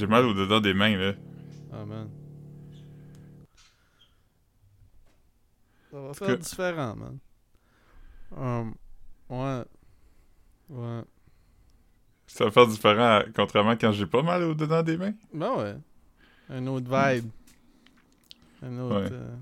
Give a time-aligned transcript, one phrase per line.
[0.00, 1.12] J'ai mal au dedans des mains, là.
[1.70, 2.08] Ah, man.
[5.90, 7.18] Ça va faire différent, man.
[8.34, 8.74] Um,
[9.28, 9.62] ouais.
[10.70, 11.02] Ouais.
[12.28, 15.12] Ça va faire différent, à- contrairement à quand j'ai pas mal au dedans des mains.
[15.34, 15.76] Ben ouais.
[16.48, 17.28] Un autre vibe.
[18.62, 19.02] Un autre.
[19.02, 19.12] Ouais.
[19.12, 19.36] euh,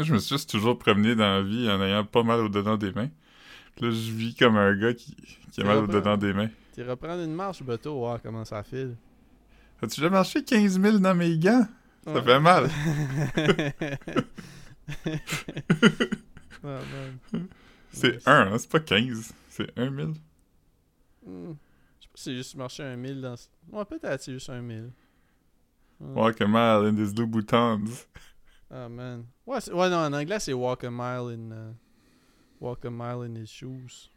[0.00, 2.76] je me suis juste toujours promené dans la vie en ayant pas mal au dedans
[2.76, 3.08] des mains.
[3.74, 5.16] Puis là, je vis comme un gars qui,
[5.50, 6.50] qui a mal au dedans des mains.
[6.74, 8.96] Tu reprendre une marche, bateau, voir comment ça file.
[9.84, 11.66] As-tu déjà marché 15 000 dans mes gants?
[12.04, 12.22] Ça Ouais.
[12.22, 12.68] fait mal.
[16.64, 16.80] Ah.
[17.92, 19.32] C'est Ouais, 1, hein, c'est pas 15.
[19.50, 20.08] C'est 1 000.
[21.26, 21.52] Hmm.
[22.00, 23.36] Je sais pas si c'est juste marché un mille dans.
[23.36, 24.90] ce- Ouais, peut-être c'est juste un mille.
[26.00, 26.20] Ouais.
[26.22, 27.80] Walk a mile in these Louboutins.
[28.70, 29.24] Ah, man.
[29.46, 31.50] Ouais, ouais, non, en anglais, c'est walk a mile in.
[31.52, 31.74] uh,
[32.60, 34.10] walk a mile in his shoes.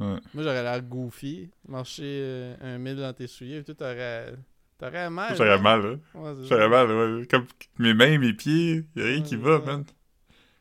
[0.00, 0.18] Ouais.
[0.34, 1.50] Moi, j'aurais l'air goofy.
[1.68, 3.62] Marcher euh, un mille dans tes souliers.
[3.62, 4.34] Toi, t'aurais.
[4.78, 5.36] T'aurais mal.
[5.36, 5.62] J'aurais man.
[5.62, 5.96] mal, là.
[6.14, 7.26] Ouais, c'est J'aurais mal, ouais.
[7.26, 7.46] Comme
[7.78, 9.66] mes mains, mes pieds, y'a rien qui Ouais, va, ouais.
[9.66, 9.84] man.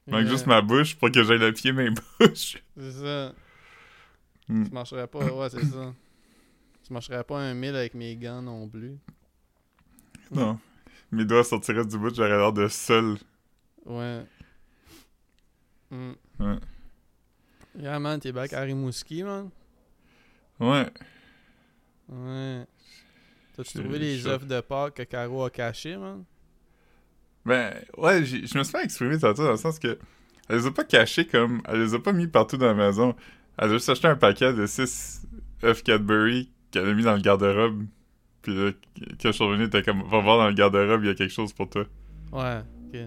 [0.07, 2.57] Il manque juste ma bouche pour que j'aille le pied, mes bouches.
[2.77, 3.33] C'est ça.
[4.47, 4.65] Hmm.
[4.65, 5.19] Tu marcherais pas.
[5.19, 5.93] Ouais, c'est ça.
[6.85, 8.97] Tu marcherais pas un mille avec mes gants non plus.
[10.31, 10.59] Non.
[11.11, 13.17] Mes doigts sortiraient du bout, j'aurais l'air de seul.
[13.85, 14.23] Ouais.
[15.91, 16.11] Hmm.
[16.39, 16.55] Ouais.
[17.81, 19.49] Yeah, man, t'es back à Rimouski, man.
[20.59, 20.87] Ouais.
[22.09, 22.65] Ouais.
[23.55, 26.23] T'as-tu trouvé les œufs de Pâques que Caro a cachés, man?
[27.45, 29.97] Ben, ouais, je me suis fait exprimer tantôt dans le sens que
[30.49, 31.61] elle les a pas cachés comme.
[31.65, 33.15] Elle les a pas mis partout dans la maison.
[33.57, 35.27] Elle a juste acheté un paquet de 6
[35.63, 37.85] œufs Cadbury qu'elle a mis dans le garde-robe.
[38.41, 38.71] Puis là,
[39.21, 41.31] quand je suis revenu, t'es comme, va voir dans le garde-robe, il y a quelque
[41.33, 41.85] chose pour toi.
[42.31, 42.99] Ouais, ok.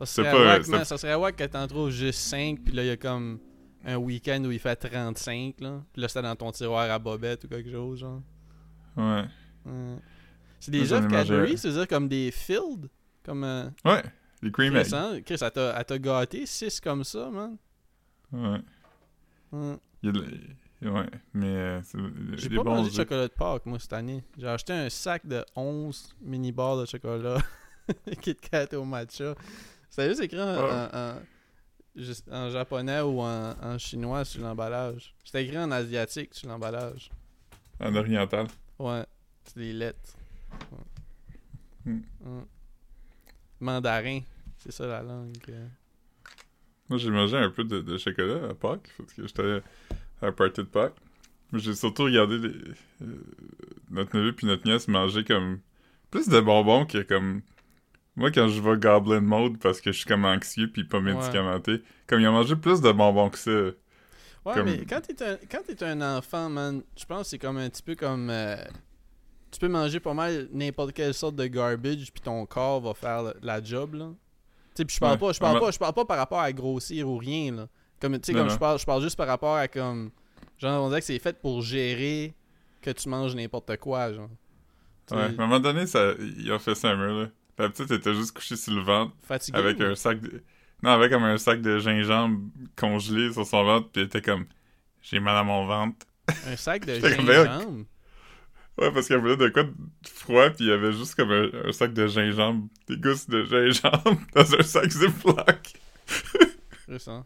[0.00, 2.82] Ça serait, pas- wack, man, ça serait wack que t'en trouves juste 5, puis là,
[2.82, 3.38] il y a comme
[3.84, 5.82] un week-end où il fait 35, là.
[5.92, 8.20] Puis là, c'était dans ton tiroir à bobette ou quelque chose, genre.
[8.96, 9.24] Ouais.
[9.66, 9.96] Ouais.
[10.60, 11.56] C'est des œufs Cadbury, un.
[11.56, 12.88] c'est-à-dire comme des filled?
[13.24, 13.44] Comme.
[13.44, 14.02] Euh, Ouais.
[14.42, 14.86] Les cream eggs.
[14.86, 15.20] Chris, hein?
[15.24, 17.56] Chris, elle t'a gâté 6 comme ça, man.
[18.32, 18.58] Ouais.
[19.52, 19.76] Ouais.
[20.02, 21.06] Il y a de- Ouais.
[21.32, 21.96] Mais euh, c'est
[22.38, 24.24] J'ai pas mangé de chocolat de Pâques, moi, cette année.
[24.36, 27.38] J'ai acheté un sac de 11 mini-bars de chocolat
[28.20, 29.34] Kit Kat au matcha.
[29.88, 31.14] C'était juste écrit en, Ah.
[31.96, 35.14] Juste en japonais ou en, en chinois sur l'emballage.
[35.24, 37.10] C'était écrit en asiatique sur l'emballage.
[37.80, 38.46] En oriental.
[38.78, 39.04] Ouais,
[39.44, 40.16] c'est des lettres.
[40.70, 41.92] Ouais.
[41.92, 42.00] Hmm.
[42.24, 42.44] Ouais.
[43.60, 44.20] Mandarin,
[44.58, 45.36] c'est ça la langue.
[45.48, 45.66] euh.
[46.88, 49.62] Moi, j'ai mangé un peu de, de chocolat à Pâques, parce que j'étais
[50.20, 50.96] à un party de Pâques.
[51.52, 52.54] Mais j'ai surtout regardé les-
[53.02, 53.22] euh,
[53.90, 55.60] notre neveu puis notre nièce manger comme
[56.10, 57.42] plus de bonbons que comme
[58.16, 61.14] moi quand je vais Goblin Mode parce que je suis comme anxieux puis pas Ouais.
[61.14, 61.82] médicamenté.
[62.06, 63.50] Comme ils ont mangé plus de bonbons que ça.
[64.44, 67.56] Ouais, Comme- mais quand t'es un, quand un enfant, man, je pense que c'est comme
[67.58, 68.28] un petit peu comme.
[68.30, 68.56] euh,
[69.50, 73.34] tu peux manger pas mal n'importe quelle sorte de garbage, puis ton corps va faire
[73.42, 74.06] la job, là.
[74.74, 75.18] Tu sais, puis je parle Ouais.
[75.18, 75.60] pas, je parle Ouais.
[75.60, 77.68] pas, je parle pas par rapport à grossir ou rien, là.
[78.00, 80.10] Comme, tu sais, comme je parle, je parle juste par rapport à comme.
[80.58, 82.34] Genre, on dirait que c'est fait pour gérer
[82.80, 84.28] que tu manges n'importe quoi, genre.
[85.10, 85.18] Ouais.
[85.18, 87.28] À un moment donné, ça, ils ont fait ça un mur, là.
[87.58, 89.58] La petite était juste couchée sur le ventre Fatigué.
[89.58, 90.42] avec ou- un sac de...
[90.82, 92.40] Non, avec comme un sac de gingembre
[92.76, 94.46] congelé sur son ventre puis elle était comme
[95.02, 96.06] j'ai mal à mon ventre.
[96.46, 97.84] un sac de ben, gingembre?
[98.78, 99.74] Ouais, parce qu'elle voulait de quoi de
[100.08, 103.44] froid, puis il y avait juste comme un, un sac de gingembre, des gousses de
[103.44, 105.72] gingembre dans un sac Ziploc.
[106.86, 107.22] C'est ça.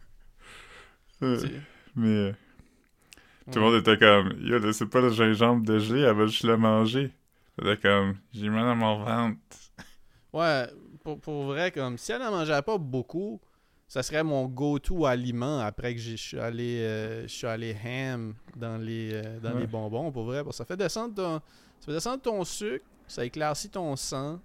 [1.23, 1.39] Euh.
[1.95, 2.31] Mais euh,
[3.51, 6.43] tout le monde était comme, yo, c'est pas le gingembre de gelée, elle va juste
[6.43, 7.11] le manger.
[7.57, 9.39] C'était comme, j'ai mal à mon ventre.
[10.33, 10.67] Ouais,
[11.03, 13.39] pour, pour vrai, comme si elle en mangeait pas beaucoup,
[13.87, 17.73] ça serait mon go-to aliment après que j'ai- je suis allé euh, je suis allé
[17.85, 19.61] ham dans les euh, dans Ouais.
[19.61, 21.35] les bonbons pour vrai ça fait descendre ton
[21.79, 24.41] ça fait descendre ton sucre, ça éclaircit ton sang.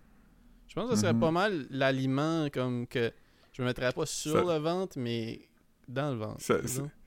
[0.68, 1.20] Je pense que ça serait Mhm.
[1.20, 3.10] pas mal l'aliment comme que
[3.52, 5.40] je me mettrais pas sur Ça- le ventre mais
[5.88, 6.40] dans le ventre.
[6.40, 6.58] Ça-?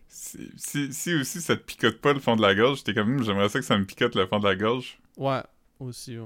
[0.07, 3.15] Si, si, si aussi ça te picote pas le fond de la gorge, j'étais comme,
[3.17, 4.97] Hum, j'aimerais ça que ça me picote le fond de la gorge.
[5.17, 5.41] Ouais,
[5.79, 6.25] aussi ouais.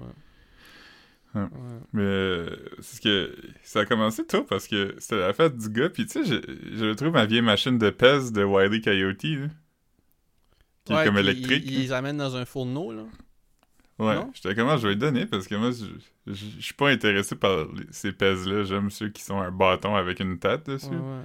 [1.35, 1.45] Ouais.
[1.93, 2.49] Mais euh,
[2.79, 6.05] c'est ce que ça a commencé tôt parce que c'était la fête du gars, puis
[6.07, 9.47] tu sais, j'ai- j'avais trouvé ma vieille machine de pèse de Wiley Coyote, là,
[10.85, 11.63] qui Ouais, est comme puis électrique.
[11.67, 13.03] Ils, amènent dans un fourneau là.
[13.99, 15.85] Ouais, j'étais comment je vais lui donner parce que moi je,
[16.33, 19.93] je, je suis pas intéressé par les- ces pèses-là, j'aime ceux qui sont un bâton
[19.95, 20.87] avec une tête dessus.
[20.87, 21.21] Ouais, ouais.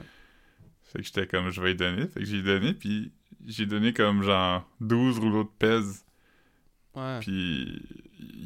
[0.82, 3.12] Fait que j'étais comme je vais lui donner, fait que j'ai donné puis
[3.46, 6.04] j'ai donné comme genre 12 rouleaux de pèse,
[6.94, 7.19] Ouais.
[7.20, 7.82] puis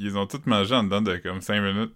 [0.00, 1.92] ils ont tous mangé en dedans de comme 5 minutes.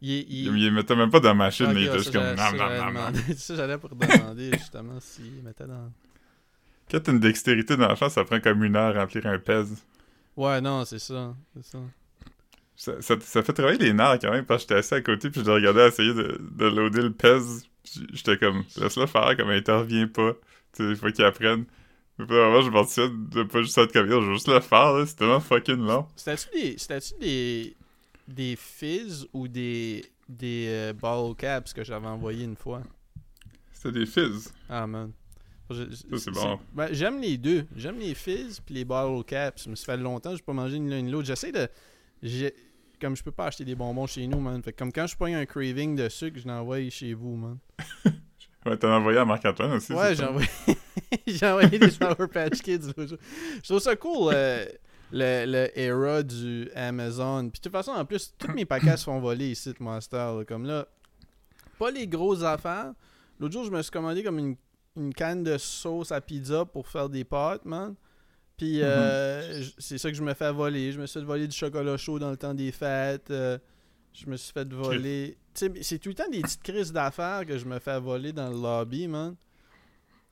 [0.00, 2.56] Il, il- Ils, ils mettaient même pas dans la machine, ils étaient juste comme nam
[2.56, 2.88] nam.
[2.94, 5.92] demander- Ça, j'allais pour demander justement s'ils mettaient dans.
[6.90, 9.82] Quand t'as une dextérité d'enfant, ça prend comme une heure à remplir un pèse.
[10.36, 11.34] Ouais, non, c'est ça.
[11.54, 11.78] C'est ça.
[12.74, 15.30] Ça, ça, ça fait travailler les nerfs quand même, parce que j'étais assis à côté,
[15.30, 17.64] puis je le regardais essayer de, de loader le pèse.
[18.12, 20.32] J'étais comme, laisse-le faire, comme il intervient pas.
[20.72, 21.64] Tu sais, il faut qu'il apprenne.
[22.18, 24.92] Vraiment, je me suis de pas juste être comme, Yo, je veux juste le faire,
[24.92, 26.06] là, c'est tellement fucking long.
[26.14, 27.76] C'était-tu des, c'était-tu des,
[28.28, 32.82] des fizz ou des, des euh, bottle caps que j'avais envoyé une fois?
[33.72, 34.52] C'était des fizz.
[34.68, 35.12] Ah, man.
[35.70, 36.60] Je- Ça, c'est bon.
[36.74, 37.66] ben, j'aime les deux.
[37.74, 39.66] J'aime les fizz puis les bottle caps.
[39.66, 41.26] Mais ça fait longtemps que j'ai pas mangé ni l'un ni l'autre.
[41.26, 41.66] J'essaie de...
[42.22, 42.54] j'ai-
[43.00, 44.62] Comme je peux pas acheter des bonbons chez nous, man.
[44.62, 47.58] Fait que comme quand je prends un craving de sucre, je l'envoie chez vous, man.
[48.64, 49.92] Ouais, t'en as envoyé à Marc-Antoine aussi.
[49.92, 50.48] Ouais, j'ai envoyé...
[51.26, 53.18] j'ai envoyé des Sour Patch Kids l'autre jour.
[53.56, 54.64] Je trouve ça cool, euh,
[55.12, 57.48] le, le era du Amazon.
[57.50, 60.16] Puis de toute façon, en plus, tous mes paquets se font voler ici de Monster.
[60.16, 60.44] là.
[60.46, 60.86] Comme là,
[61.78, 62.92] pas les grosses affaires.
[63.40, 64.56] L'autre jour, je me suis commandé comme une,
[64.96, 67.94] une canne de sauce à pizza pour faire des pâtes, man.
[68.56, 70.92] Puis euh, j- c'est ça que je me fais voler.
[70.92, 73.30] Je me suis fait voler du chocolat chaud dans le temps des fêtes.
[73.32, 73.58] euh,
[74.12, 75.36] je me suis fait voler.
[75.54, 78.56] C'est tout le temps des petites crises d'affaires que je me fais voler dans le
[78.60, 79.34] lobby, man.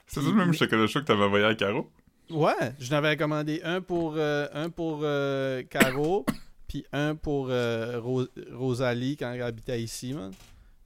[0.07, 1.91] C'est ça le même chocolat chaud que t'avais envoyé à Caro?
[2.31, 6.25] Ouais, je n'avais commandé un pour euh, un pour euh, Caro,
[6.69, 10.33] puis un pour euh, Ro- Rosalie quand elle habitait ici, man.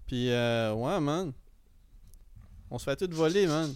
[0.07, 1.33] Puis ouais, man.
[2.71, 3.73] On se fait tout voler, man.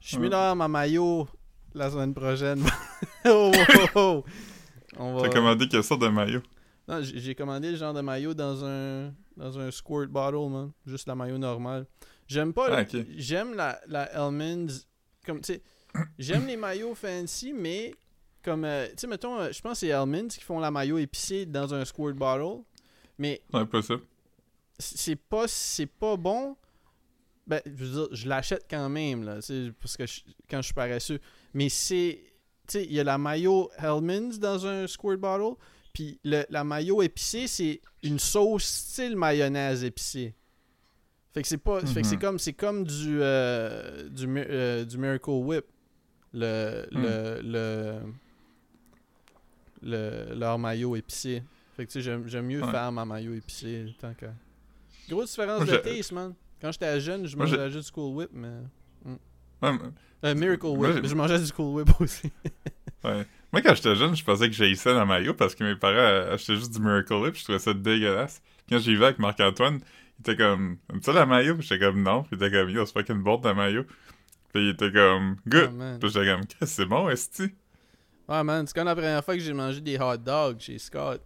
[0.00, 1.28] Je suis mis dans ma maillot
[1.74, 2.64] la semaine prochaine.
[3.26, 4.24] oh, oh, oh.
[4.96, 5.22] On va...
[5.28, 6.40] T'as commandé quelle sorte de maillot?
[6.88, 10.72] Non, j'ai commandé le genre de maillot dans un dans un squirt bottle, man.
[10.86, 11.86] Juste la maillot normale.
[12.26, 12.68] J'aime pas.
[12.80, 12.84] Ah.
[13.16, 14.86] J'aime la, la Hellmann's.
[15.24, 15.62] Comme, tu sais,
[16.18, 17.94] j'aime les maillots fancy, mais
[18.42, 20.98] comme, euh, tu sais, mettons, euh, je pense que c'est Hellmann's qui font la maillot
[20.98, 22.62] épicée dans un squirt bottle.
[23.18, 23.64] Mais Ouais,
[24.78, 26.56] c'est pas, c'est pas bon.
[27.46, 29.38] Ben, je veux dire, je l'achète quand même, là,
[29.80, 30.20] parce que je-
[30.50, 31.18] quand je suis paresseux.
[31.54, 32.20] Mais c'est,
[32.66, 35.56] tu sais, il y a la maillot Hellmann's dans un squirt bottle,
[35.92, 40.34] puis le- la maillot épicée, c'est une sauce style mayonnaise épicée.
[41.34, 42.20] Fait que c'est pas, fait que c'est Mhm.
[42.22, 45.64] comme, c'est comme du, euh, du, euh, du Miracle Whip,
[46.32, 47.02] le, Hmm.
[47.02, 48.00] le, le,
[49.82, 51.42] le- leur maillot épicé.
[51.76, 52.70] Fait que tu sais, j'aime, j'aime mieux Ouais.
[52.70, 54.26] faire ma maillot épicé tant que.
[55.08, 56.34] Grosse différence Moi, de taste, man.
[56.60, 58.48] Quand j'étais jeune, je Moi, mangeais juste Cool Whip, mais.
[59.06, 59.16] Ouais,
[59.62, 59.78] mais-
[60.24, 62.30] Euh, Miracle Whip, je mangeais du Cool Whip aussi.
[63.04, 63.24] ouais.
[63.52, 66.56] Moi, quand j'étais jeune, je pensais que j'haïssais la maillot parce que mes parents achetaient
[66.56, 68.42] juste du Miracle Whip, je trouvais ça dégueulasse.
[68.68, 69.80] Quand j'y vais avec Marc-Antoine,
[70.18, 71.54] il était comme, aimes-tu ça la maillot?
[71.56, 72.24] Puis j'étais comme, non.
[72.24, 73.84] Puis il était comme, yo, c'est fucking bon ta maillot.
[74.52, 75.72] Puis il était comme, Ah, good.
[75.72, 75.98] man.
[75.98, 77.44] Puis j'étais comme, c'est bon, esti.
[78.28, 81.22] Ouais, man, c'est comme la première fois que j'ai mangé des hot dogs chez Scott.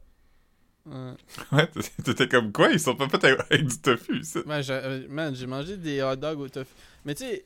[0.87, 1.13] Ouais.
[1.53, 1.69] Ouais,
[2.05, 2.71] t'étais comme, quoi?
[2.71, 4.39] Ils sont pas faits avec du tofu, ici.
[4.47, 6.71] Man, j'ai, euh, man, j'ai mangé des hot dogs au tofu.
[7.05, 7.45] Mais tu sais,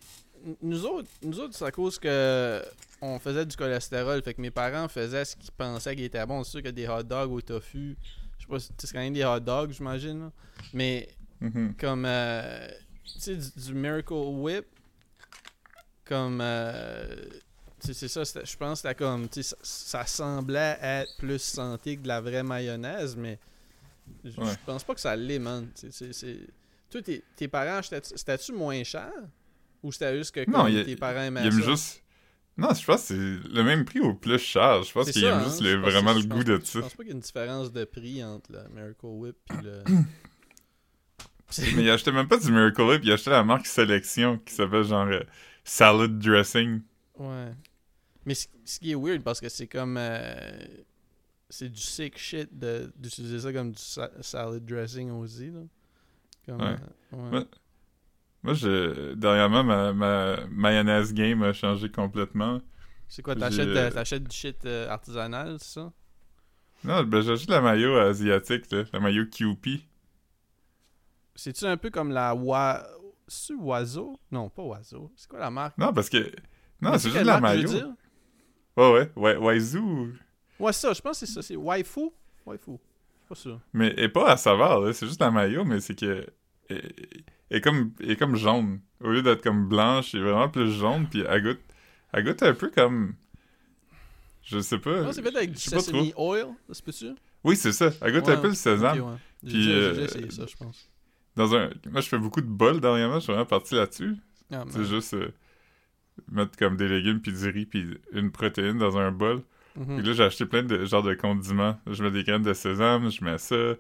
[0.63, 2.63] nous autres, nous autres, c'est à cause que
[3.03, 4.23] on faisait du cholestérol.
[4.23, 6.43] Fait que mes parents faisaient ce qu'ils pensaient qui était bon.
[6.45, 7.97] C'est sûr que des hot dogs au tofu,
[8.39, 10.31] je sais pas c'est quand même des hot dogs, j'imagine.
[10.73, 11.09] Mais
[11.41, 11.75] Mhm.
[11.79, 12.69] comme, euh,
[13.05, 14.65] tu sais, du, du Miracle Whip,
[16.05, 17.15] comme, euh,
[17.81, 22.21] c'est ça, je pense que comme, ça, ça semblait être plus santé que de la
[22.21, 23.39] vraie mayonnaise, mais
[24.25, 24.55] je Ouais.
[24.65, 25.69] pense pas que ça l'est, man.
[25.75, 26.39] C'est-
[26.89, 29.11] Toi, tes, tes parents, c'était-tu moins cher?
[29.87, 31.71] Ou c'était juste que Non, comme, a- tes parents aimaient Il aime ça?
[31.71, 32.03] juste.
[32.59, 34.83] Non, je pense que c'est le même prix au plus cher.
[34.83, 35.45] Je pense qu'il aime hein?
[35.45, 36.81] juste Je le- vraiment le je goût de Je ça.
[36.81, 39.83] pense pas qu'il y a une différence de prix entre le Miracle Whip et le...
[41.77, 44.83] Mais il achetait même pas du Miracle Whip, il achetait la marque Sélection qui s'appelle
[44.83, 45.21] genre euh,
[45.65, 46.81] Salad Dressing.
[47.19, 47.53] Ouais.
[48.25, 48.47] Mais ce,
[48.81, 49.97] qui est weird parce que c'est comme.
[49.97, 50.59] euh,
[51.49, 52.49] c'est du sick shit
[52.99, 55.51] d'utiliser ça comme du sa- salad dressing aussi.
[55.53, 55.61] Là.
[56.47, 56.77] Comme, Ouais.
[57.15, 57.39] euh, ouais.
[57.39, 57.45] Ouais.
[58.43, 62.61] Moi, je, dernièrement, ma, ma mayonnaise game a changé complètement.
[63.09, 65.93] C'est quoi, t'achètes, euh, t'achètes du shit euh, artisanal, c'est ça?
[66.85, 69.81] Non, ben, j'achète la maillot asiatique, là, la maillot QP.
[71.35, 72.87] C'est-tu un peu comme la wa...
[73.29, 74.19] C'est oiseau?
[74.31, 75.11] Non, pas oiseau.
[75.17, 75.77] C'est quoi la marque?
[75.79, 76.31] Non, parce que.
[76.81, 77.69] Non, c'est juste la maillot.
[77.69, 77.93] dire?
[78.77, 80.15] Ouais, ouais, ouais, Waizu.
[80.61, 81.43] Ouais, ça, je pense que c'est ça.
[81.43, 82.11] C'est waifu?
[82.45, 82.73] Waifu.
[82.73, 83.61] Je suis pas sûr.
[83.73, 84.93] Mais est pas à saveur, là.
[84.93, 86.25] C'est juste la maillot, mais c'est que.
[87.51, 88.81] Est comme, est comme jaune.
[89.01, 91.61] Au lieu d'être comme blanche, elle est vraiment plus jaune, puis elle goûte.
[92.13, 93.15] Elle goûte un peu comme.
[94.43, 95.03] Je sais pas.
[95.03, 97.15] Non, c'est fait avec du sesame oil, ça se peut-tu?
[97.45, 97.91] Oui, c'est ça.
[98.01, 99.01] Elle goûte Ouais, un peu le sésame.
[99.01, 99.17] Ouais.
[99.45, 100.89] Puis, j'ai euh, déjà essayé ça, je pense.
[101.37, 101.71] Dans un...
[101.91, 103.17] Moi, je fais beaucoup de bols dernièrement.
[103.17, 104.17] Je suis vraiment parti là-dessus.
[104.53, 105.29] Ah, C'est juste euh,
[106.31, 109.43] mettre comme des légumes, puis du riz, puis une protéine dans un bol.
[109.77, 109.99] Mhm.
[109.99, 111.79] Puis là, j'ai acheté plein de genres de condiments.
[111.87, 113.75] Je mets des graines de sésame, je mets ça.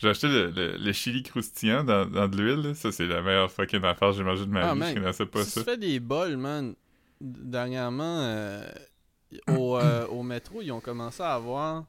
[0.00, 2.74] J'ai acheté le, le, le chili croustillant dans, dans de l'huile.
[2.74, 4.78] Ça, c'est la meilleure fucking affaire que j'ai mangé de ma Ah, vie.
[4.80, 4.88] man.
[4.94, 5.60] Je connaissais pas si ça.
[5.60, 6.74] tu fais des bols, man,
[7.20, 8.66] dernièrement, euh,
[9.56, 11.84] au, euh, au métro, ils ont commencé à avoir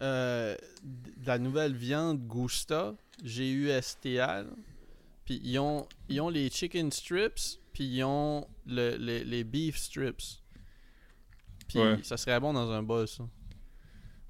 [0.00, 4.44] euh, de la nouvelle viande Gusta, G-U-S-T-A.
[5.24, 9.76] Puis ils ont, ils ont les chicken strips, puis ils ont le, les- les beef
[9.76, 10.40] strips.
[11.68, 11.98] Puis Ouais.
[12.02, 13.24] ça serait bon dans un bol, ça.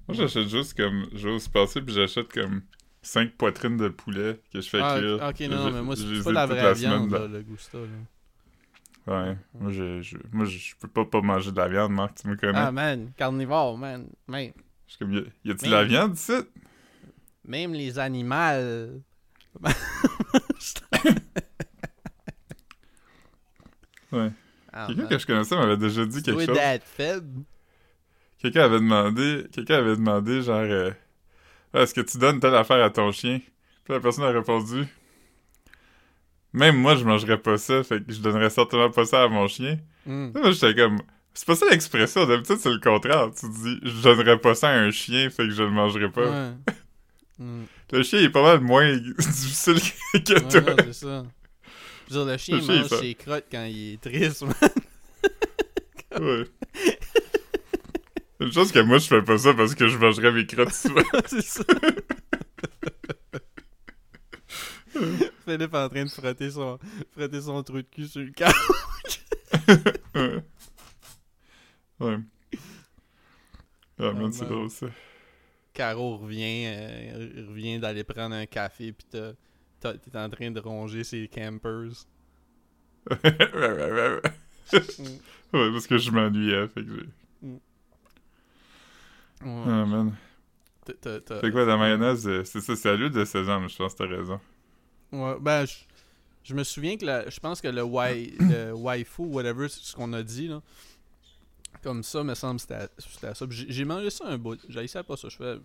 [0.07, 1.03] Moi, j'achète juste comme.
[1.13, 2.63] Au supermarché puis j'achète comme
[3.01, 5.15] 5 poitrines de poulet que je fais Ah, cuire.
[5.15, 7.19] ok, non, Je- mais moi, c'est pas la vraie viande, là.
[7.19, 7.77] là, le Gusta.
[7.77, 7.85] Là.
[9.07, 9.37] Ouais.
[9.59, 12.35] Moi, je, je, moi, je, peux pas pas manger de la viande, Marc, tu me
[12.35, 12.53] connais.
[12.57, 14.07] Ah, man, carnivore, man.
[14.27, 14.51] man.
[14.87, 16.33] Je suis comme, y a-tu de la viande ici?
[17.45, 19.01] Même les animaux.
[24.11, 24.31] Ouais.
[24.73, 26.57] Ah, Quelqu'un que je connaissais m'avait déjà dit quelque chose.
[28.39, 30.91] Quelqu'un avait demandé, quelqu'un avait demandé genre, euh,
[31.73, 33.39] est-ce que tu donnes telle affaire à ton chien?
[33.83, 34.85] Puis la personne a répondu,
[36.53, 39.47] même moi je mangerais pas ça, fait que je donnerais certainement pas ça à mon
[39.47, 39.77] chien.
[40.05, 40.29] Hmm.
[40.33, 40.99] Moi j'étais comme,
[41.33, 43.29] c'est pas ça l'expression, d'habitude c'est le contraire.
[43.39, 46.29] Tu dis, je donnerais pas ça à un chien, fait que je le mangerai pas.
[46.29, 46.51] Ouais.
[47.41, 47.63] Hmm.
[47.93, 50.59] Le chien il est pas mal moins difficile que Ouais, toi.
[50.75, 51.25] non, c'est ça.
[52.11, 54.01] Je veux dire, le chien Le chien, il mange fait- ses crottes quand il est
[54.01, 54.53] triste, man.
[56.19, 56.43] Ouais.
[58.39, 61.01] Une chose que moi je fais pas ça parce que je mangerais mes crottes souvent.
[61.25, 61.63] c'est ça.
[65.45, 66.79] Philippe est en train de frotter son,
[67.11, 68.53] frotter son trou de cul sur le câble.
[70.15, 70.43] ouais.
[71.99, 72.17] Ouais.
[73.99, 74.87] Ah, man, c'est drôle ça.
[75.73, 79.35] Caro revient, euh, revient d'aller prendre un café, pis t'es
[80.15, 82.05] en train de ronger ses campers.
[83.11, 84.21] ouais, ouais, ouais, ouais.
[85.53, 87.05] Ouais, parce que je m'ennuyais, fait que
[87.41, 87.49] j'ai...
[89.41, 89.63] Ouais.
[89.65, 90.15] Ah, man.
[90.85, 94.07] Fait quoi, la mayonnaise, c'est ça, c'est à l'huile de sésame, je pense que t'as
[94.07, 94.39] raison.
[95.11, 95.75] Ouais, ben, je,
[96.43, 99.95] je me souviens que la- je pense que le, wai, le waifu, whatever, c'est ce
[99.95, 100.61] qu'on a dit, là.
[101.83, 103.45] Comme ça, me semble, c'était à- c'était à ça.
[103.49, 104.59] J'ai mangé ça un bout.
[104.67, 105.29] J'ai ça pas ça.
[105.29, 105.57] Je fais.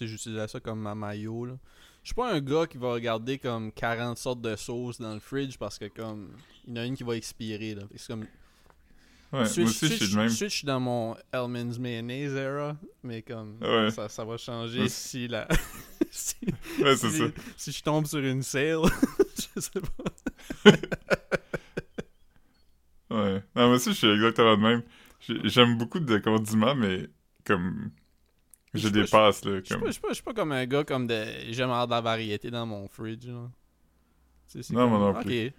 [0.00, 1.54] J'utilisais ça comme ma maillot, là.
[2.02, 5.20] Je suis pas un gars qui va regarder comme 40 sortes de sauces dans le
[5.20, 6.28] fridge parce que, comme,
[6.66, 7.82] il y en a une qui va expirer, là.
[7.94, 8.26] C'est comme.
[9.32, 10.28] Ouais, Switch- moi aussi, je suis le même.
[10.28, 13.58] switch, je suis dans mon Hellman's Mayonnaise era, mais comme.
[13.60, 13.90] Ouais.
[13.90, 14.88] Ça, ça va changer Ouais.
[14.88, 15.48] si la.
[16.10, 16.36] si,
[16.80, 17.24] Ouais, c'est si, ça.
[17.56, 18.78] si je tombe sur une sale,
[19.54, 20.70] je sais pas.
[23.10, 23.42] Ouais.
[23.54, 24.82] Non, moi aussi, je suis exactement le même.
[25.20, 27.08] J'ai- J'aime beaucoup de condiments, mais
[27.44, 27.90] comme...
[28.74, 29.84] Je dépasse, là, Je suis comme...
[29.84, 31.24] pas, suis pas- pas comme un gars comme de.
[31.50, 33.26] J'aime avoir de la variété dans mon fridge.
[33.26, 33.32] Là.
[33.32, 33.50] Non,
[34.72, 35.46] comme, moi non plus.
[35.48, 35.54] Ok.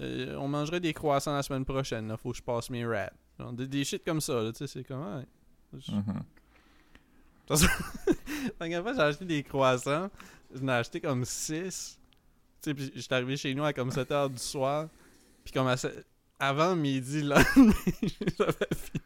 [0.00, 2.08] Euh, on mangerait des croissants la semaine prochaine.
[2.08, 2.16] Là.
[2.16, 3.14] Faut que je passe mes wraps.
[3.38, 4.42] Genre, des, des shit comme ça.
[4.42, 5.00] Là, tu sais, c'est comme.
[5.16, 5.24] Ouais.
[5.78, 6.22] Je- Mhm.
[7.50, 7.56] La
[8.60, 10.10] dernière fois, j'ai acheté des croissants.
[10.54, 11.98] J'en ai acheté comme 6.
[12.62, 14.88] Tu sais, puis j'étais arrivé chez nous à comme 7 h du soir.
[15.44, 15.74] Puis comme à
[16.38, 17.42] avant midi, là,
[18.38, 19.02] j'avais fini.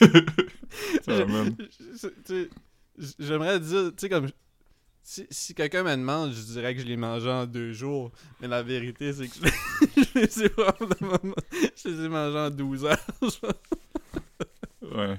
[3.18, 4.28] J'aimerais dire, tu sais, comme.
[5.02, 8.12] Si, si quelqu'un me demande, je dirais que je les mangé en deux jours.
[8.40, 11.18] Mais la vérité, c'est que je, je les ai probablement.
[11.82, 13.06] Je les ai mangés en 12 heures.
[14.82, 15.16] Ouais.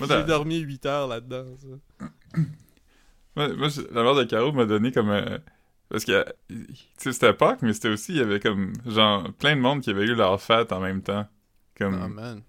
[0.00, 1.44] J'ai dormi 8 heures là-dedans.
[3.36, 5.38] Moi, la mère de Caro m'a donné comme un...
[5.88, 6.64] Parce que, tu
[6.98, 9.90] sais, c'était Pâques, mais c'était aussi, il y avait comme, genre, plein de monde qui
[9.90, 11.26] avait eu leur fête en même temps.
[11.76, 12.42] Comme, Oh man.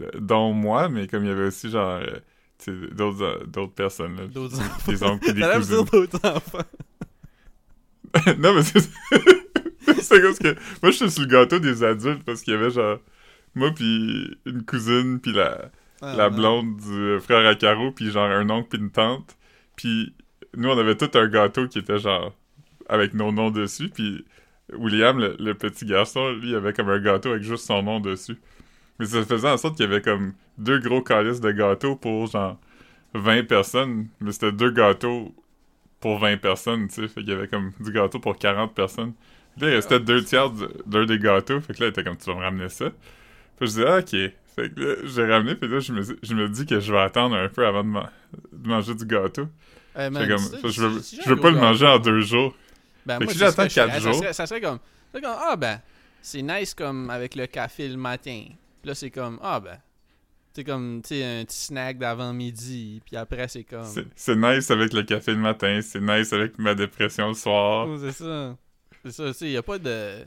[0.00, 2.20] euh, dont moi, mais comme il y avait aussi, genre, euh,
[2.66, 4.26] d'autres euh, d'autres personnes, là.
[4.26, 4.92] D'autres enfants.
[4.92, 5.84] Des oncles et des cousines.
[5.84, 6.58] d'autres enfants.
[8.38, 8.80] non, mais c'est...
[10.00, 10.54] c'est parce que...
[10.82, 12.98] Moi, j'étais sur le gâteau des adultes, parce qu'il y avait, genre,
[13.54, 15.70] moi, puis une cousine, puis la...
[16.00, 19.36] Ah, la blonde du frère à Caro, puis genre un oncle puis une tante.
[19.74, 20.14] Puis
[20.56, 22.34] nous, on avait tout un gâteau qui était genre
[22.88, 23.88] avec nos noms dessus.
[23.88, 24.24] Puis
[24.72, 27.98] William, le, le petit garçon, lui, il avait comme un gâteau avec juste son nom
[28.00, 28.38] dessus.
[28.98, 32.26] Mais ça faisait en sorte qu'il y avait comme deux gros calices de gâteaux pour
[32.26, 32.58] genre
[33.14, 34.08] 20 personnes.
[34.20, 35.34] Mais c'était deux gâteaux
[36.00, 37.08] pour 20 personnes, tu sais.
[37.08, 39.12] Fait qu'il y avait comme du gâteau pour 40 personnes.
[39.56, 40.50] Puis là, il restait deux tiers
[40.86, 41.60] d'un des gâteaux.
[41.60, 42.90] Fait que là, il était comme, tu vas me ramener ça?
[43.56, 44.10] Puis je disais, ah, ok.
[44.56, 47.00] Fait que là, j'ai ramené, puis là, je me, je me dis que je vais
[47.00, 48.10] attendre un peu avant de, man-
[48.52, 49.46] de manger du gâteau.
[49.98, 52.54] Eh, man, comme, je veux, je veux pas le manger en deux jours.
[53.06, 53.86] Ben, Fait moi, que j'attends que je ferais.
[53.86, 54.78] quatre Ça jours- serait ça serait comme,
[55.24, 55.80] ah ben,
[56.22, 58.42] c'est nice comme avec le café le matin.
[58.80, 59.78] Puis là, c'est comme, ah ben,
[60.52, 63.00] c'est comme, tu sais, un petit snack d'avant-midi.
[63.04, 66.74] Puis après, c'est comme, C'est nice avec le café le matin, c'est nice avec ma
[66.74, 67.86] dépression le soir.
[67.88, 68.56] Oh, c'est ça.
[69.04, 70.24] C'est ça, tu sais, y a pas de...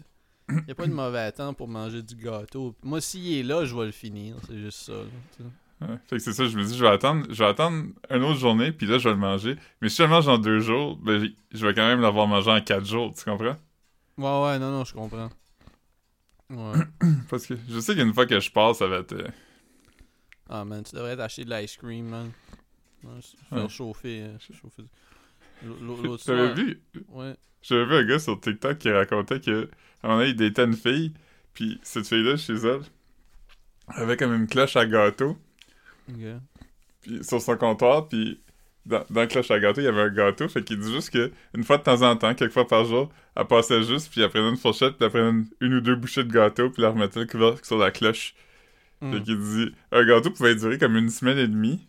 [0.67, 2.75] Y a pas de mauvais temps pour manger du gâteau.
[2.83, 4.35] Moi, s'il est là, je vais le finir.
[4.47, 4.93] C'est juste ça.
[4.93, 5.45] là.
[5.81, 5.97] Ouais.
[6.07, 8.39] Fait que c'est ça, je me dis, je vais attendre, je vais attendre une autre
[8.39, 9.55] journée, puis là, je vais le manger.
[9.81, 12.51] Mais si je le mange en deux jours, ben, je vais quand même l'avoir mangé
[12.51, 13.55] en quatre jours, tu comprends?
[14.17, 15.29] Ouais, ouais, non, non, je comprends.
[16.51, 16.83] Ouais.
[17.29, 19.13] Parce que je sais qu'une fois que je passe, ça va être.
[19.13, 19.27] euh,
[20.49, 22.31] Ah, man, tu devrais t'acheter de l'ice cream, man.
[23.49, 23.69] Faire Ouais.
[23.69, 24.21] chauffer.
[24.23, 24.83] euh, chauffer.
[25.81, 26.53] L'autre soir.
[26.55, 27.35] vu, Ouais.
[27.61, 29.69] j'avais vu un gars sur TikTok qui racontait que
[30.03, 31.13] à un moment donné, il datait une fille,
[31.53, 32.81] puis cette fille-là, chez elle,
[33.87, 35.37] avait comme une cloche à gâteau,
[37.01, 38.41] puis sur son comptoir, puis
[38.85, 41.11] dans, dans la cloche à gâteau, il y avait un gâteau, fait qu'il dit juste
[41.11, 44.21] que une fois de temps en temps, quelques fois par jour, elle passait juste, puis
[44.21, 46.83] elle prenait une fourchette, puis elle prenait une, une ou deux bouchées de gâteau, puis
[46.83, 48.33] elle remettait le couvercle sur la cloche.
[49.01, 49.13] Hmm.
[49.13, 51.87] Fait qu'il dit, un gâteau pouvait durer comme une semaine et demie.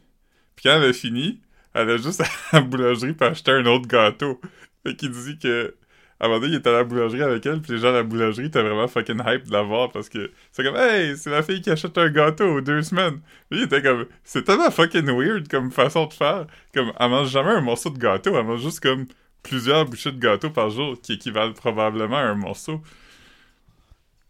[0.56, 1.40] Puis quand elle avait fini,
[1.74, 2.20] elle a juste
[2.52, 4.40] à la boulangerie pour acheter un autre gâteau.
[4.84, 5.74] Fait qu'il dit que,
[6.22, 7.92] à un moment donné, il était à la boulangerie avec elle, puis les gens à
[7.92, 11.30] la boulangerie étaient vraiment fucking hype de la voir parce que c'est comme, hey, c'est
[11.30, 13.20] la fille qui achète un gâteau aux deux semaines.
[13.50, 16.46] Puis il était comme, c'est tellement fucking weird comme façon de faire.
[16.72, 19.06] Comme, elle mange jamais un morceau de gâteau, elle mange juste comme
[19.42, 22.80] plusieurs bouchées de gâteau par jour qui équivalent probablement à un morceau.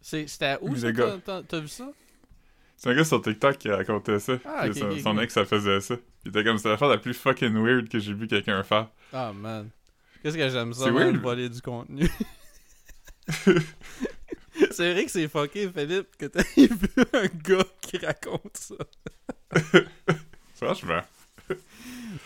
[0.01, 0.89] C'était où ça?
[1.47, 1.91] t'as- vu ça?
[2.79, 4.39] C'est un gars sur TikTok qui racontait ça.
[4.47, 4.67] Ah,
[5.03, 5.97] son, ex, ça faisait ça.
[6.25, 8.89] Il était comme, c'est l'affaire la plus fucking weird que j'ai vu quelqu'un faire.
[9.13, 9.69] Ah, man.
[10.23, 11.17] Qu'est-ce que j'aime ça, weird.
[11.17, 12.09] voler du contenu?
[14.71, 16.69] c'est vrai que c'est fucké, Philippe, que t'as vu
[17.13, 18.75] un gars qui raconte ça.
[20.55, 21.01] Franchement.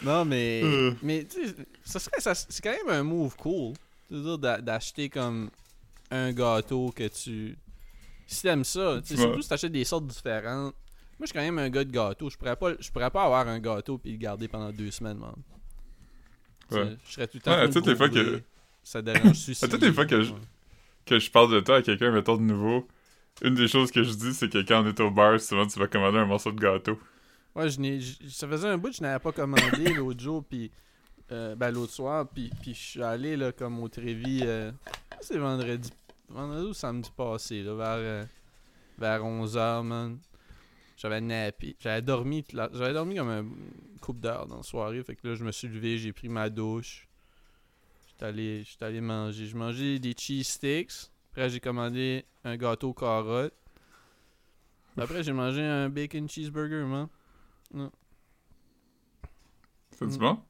[0.03, 0.61] Non, mais.
[0.65, 0.93] Euh.
[1.03, 2.21] Mais, tu sais, ça serait.
[2.21, 3.75] ça- c'est quand même un move cool.
[4.11, 5.51] D'acheter comme
[6.11, 7.57] un gâteau que tu.
[8.27, 10.75] Si t'aimes ça, tu sais, surtout si t'achètes des sortes différentes.
[11.19, 12.29] Moi, je suis quand même un gars de gâteau.
[12.29, 15.17] Je pourrais pas, je pourrais pas avoir un gâteau puis le garder pendant deux semaines,
[15.19, 15.35] man.
[16.71, 16.97] Ouais.
[17.07, 17.51] Je serais tout le temps.
[17.53, 18.43] Ouais, à toutes les fois que-.
[18.83, 20.33] Ça dérange À toutes les fois que je-.
[21.05, 22.89] Que je parle de toi à quelqu'un, mettons de nouveau,
[23.43, 25.79] une des choses que je dis, c'est que quand on est au bar, souvent tu
[25.79, 26.99] vas commander un morceau de gâteau.
[27.55, 30.71] Ouais, je n'ai, ça faisait un bout que je n'avais pas commandé l'autre jour, puis
[31.33, 34.71] euh, ben l'autre soir, puis, puis je suis allé là comme au Trévis, euh,
[35.21, 35.91] c'est vendredi,
[36.29, 38.25] vendredi ou samedi passé, là, vers, euh,
[38.99, 40.19] vers 11h, man.
[40.97, 43.47] J'avais nappé, j'avais dormi, j'avais dormi comme un
[44.01, 46.49] couple d'heures dans la soirée, fait que là je me suis levé, j'ai pris ma
[46.49, 47.07] douche,
[48.09, 52.95] j'étais allé, j'étais allé manger, je mangeais des cheese sticks, après j'ai commandé un gâteau
[52.95, 53.53] carotte,
[54.97, 57.09] après j'ai mangé un bacon cheeseburger, man.
[59.91, 60.19] C'est du Mm.
[60.19, 60.43] bon?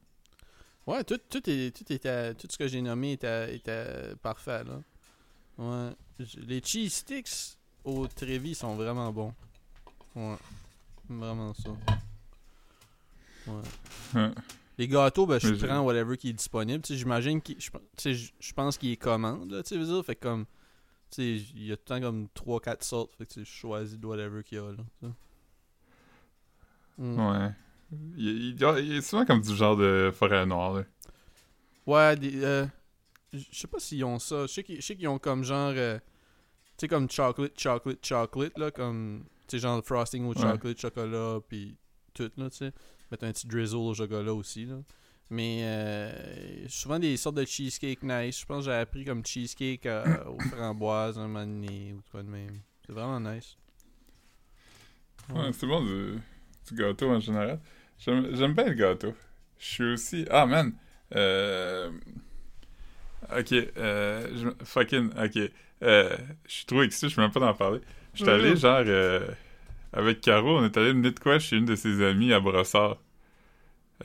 [0.85, 4.81] Ouais, tout, tout, est, tout, était, tout ce que j'ai nommé était, était parfait, là.
[5.57, 5.91] Ouais.
[6.37, 9.33] Les cheese sticks au Trévis sont vraiment bons.
[10.17, 10.35] Ouais.
[11.09, 11.69] Vraiment ça.
[13.47, 13.53] Ouais.
[14.15, 14.31] Ouais.
[14.77, 16.83] Les gâteaux, ben, je prends whatever qui est disponible.
[16.87, 17.57] J'imagine qu'il.
[17.59, 20.03] Je, pense qu'il est commande, là, tu sais, veux dire.
[20.05, 20.45] Fait que comme.
[21.09, 23.15] Tu sais, il y a tout le temps comme 3-4 sortes.
[23.15, 25.09] Fait que je choisis de whatever qu'il y a, là.
[26.97, 27.19] Mm.
[27.19, 27.51] Ouais.
[28.17, 30.83] Il, il- il- est souvent comme du genre de forêt noire, là.
[31.85, 32.43] Ouais, des.
[32.43, 32.65] euh,
[33.33, 34.41] je sais pas s'ils ont ça.
[34.47, 35.71] Je sais qu'ils je sais qu'ils ont comme genre.
[35.75, 36.03] euh, tu
[36.81, 38.71] sais, comme chocolate, chocolate, chocolate, là.
[38.71, 39.23] Comme.
[39.47, 40.41] Tu sais, genre frosting au Ouais.
[40.41, 41.77] chocolate, chocolat, puis
[42.13, 42.71] tout, là, tu sais.
[43.11, 44.75] Mettre un petit drizzle au chocolat aussi, là.
[45.29, 48.39] Mais euh, souvent des sortes de cheesecake nice.
[48.39, 52.23] Je pense que j'ai appris comme cheesecake euh, aux framboises un moment donné ou quoi
[52.23, 52.61] de même.
[52.85, 53.57] C'est vraiment nice.
[55.33, 56.17] Ouais, c'est bon du,
[56.69, 57.59] du gâteau en général.
[57.99, 59.13] J'aime j'aime bien le gâteau.
[59.59, 60.25] Je suis aussi.
[60.29, 60.73] Ah man!
[61.15, 61.91] Euh...
[63.37, 64.53] Ok, euh.
[64.63, 65.09] Fucking.
[65.21, 65.51] Ok.
[65.83, 67.81] Euh, je suis trop excité, je peux même pas d'en parler.
[68.17, 68.55] Je suis Ouais, allé ouais.
[68.55, 68.83] genre.
[68.85, 69.19] euh,
[69.93, 72.97] avec Caro, on est allé mener de quoi chez une de ses amies à Brossard.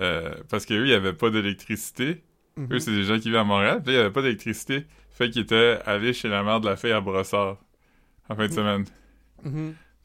[0.00, 2.22] Euh, parce qu'eux, il n'y avait pas d'électricité.
[2.70, 3.80] Eux, c'est des gens qui vivent à Montréal.
[3.82, 4.84] Puis il n'y avait pas d'électricité.
[5.10, 7.58] Fait qu'ils étaient allés chez la mère de la fille à Brossard.
[8.28, 8.54] En fin de Mm.
[8.54, 8.84] semaine.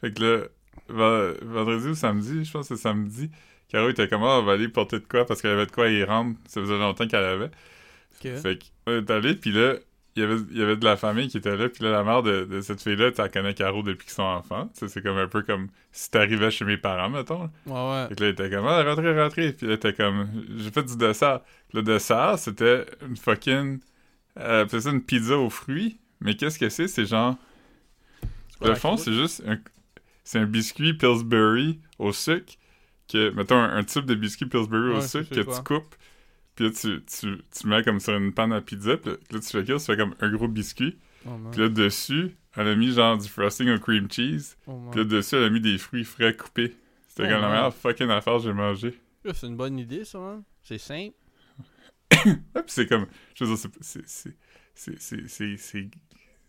[0.02, 0.44] Fait que là,
[0.90, 3.30] ven- vendredi ou samedi, je pense que c'est samedi,
[3.70, 5.90] Caro était comme, Ah, on va aller porter de quoi parce qu'elle avait de quoi
[5.90, 6.36] y rendre.
[6.48, 7.52] Ça faisait longtemps qu'elle avait.
[8.20, 9.76] Fait qu'on est allé, puis là,
[10.18, 12.04] il y avait, il y avait de la famille qui était là, puis là, la
[12.04, 14.70] mère de, de cette fille-là, tu la connais Caro depuis qu'ils sont enfants.
[14.74, 17.50] C'est comme un peu comme si t'arrivais chez mes parents, mettons.
[17.68, 18.08] Ouais, ouais.
[18.16, 19.54] Que là, il était comme, ah, rentrez, rentrez.
[19.54, 20.28] Puis là, était comme,
[20.58, 21.42] j'ai fait du dessert.
[21.74, 23.80] Le dessert, c'était une fucking.
[24.40, 26.00] Euh, ça une pizza aux fruits.
[26.20, 26.88] Mais qu'est-ce que c'est?
[26.88, 27.36] C'est genre.
[28.62, 29.60] Le fond, c'est juste un,
[30.24, 32.54] c'est un biscuit Pillsbury au sucre.
[33.08, 35.56] Que, mettons, un, un type de biscuit Pillsbury au Ouais, sucre que quoi.
[35.58, 35.96] tu coupes.
[36.58, 38.98] Puis là, tu, tu, tu mets comme sur une panne à pizza.
[38.98, 40.98] Puis là, tu fais cuire, ça fait comme un gros biscuit.
[41.26, 41.30] Oh.
[41.52, 44.58] Puis là, dessus, elle a mis genre du frosting au cream cheese.
[44.68, 44.90] Oh.
[44.92, 46.76] Puis là, dessus, elle a mis des fruits frais coupés.
[47.08, 49.00] C'était Oh, comme la meilleure fucking affaire que j'ai mangé.
[49.24, 50.44] Là, C'est une bonne idée, ça, man.
[50.64, 51.16] C'est simple.
[52.26, 53.06] Ouais, puis c'est comme.
[53.36, 54.08] Je veux dire, c'est- c'est.
[54.08, 54.36] c'est-
[54.76, 55.90] c'est- c'est- c'est- c'est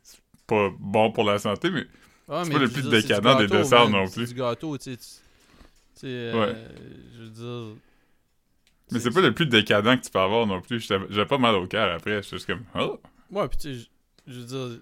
[0.02, 1.86] c'est pas bon pour la santé, mais
[2.30, 4.28] Ah, C'est pas le plus dire, c'est décadent des desserts non C'est plus.
[4.34, 4.96] du gâteau, tu sais.
[4.96, 6.56] tu- tu sais, euh, Ouais.
[7.16, 7.76] Je veux dire.
[8.90, 10.80] Mais c'est pas le plus décadent que tu peux avoir non plus.
[10.80, 12.22] J'avais pas mal au cœur après.
[12.22, 12.62] J'étais juste comme.
[12.74, 12.98] Oh!
[13.30, 13.88] Ouais, puis tu sais,
[14.26, 14.80] je- veux dire.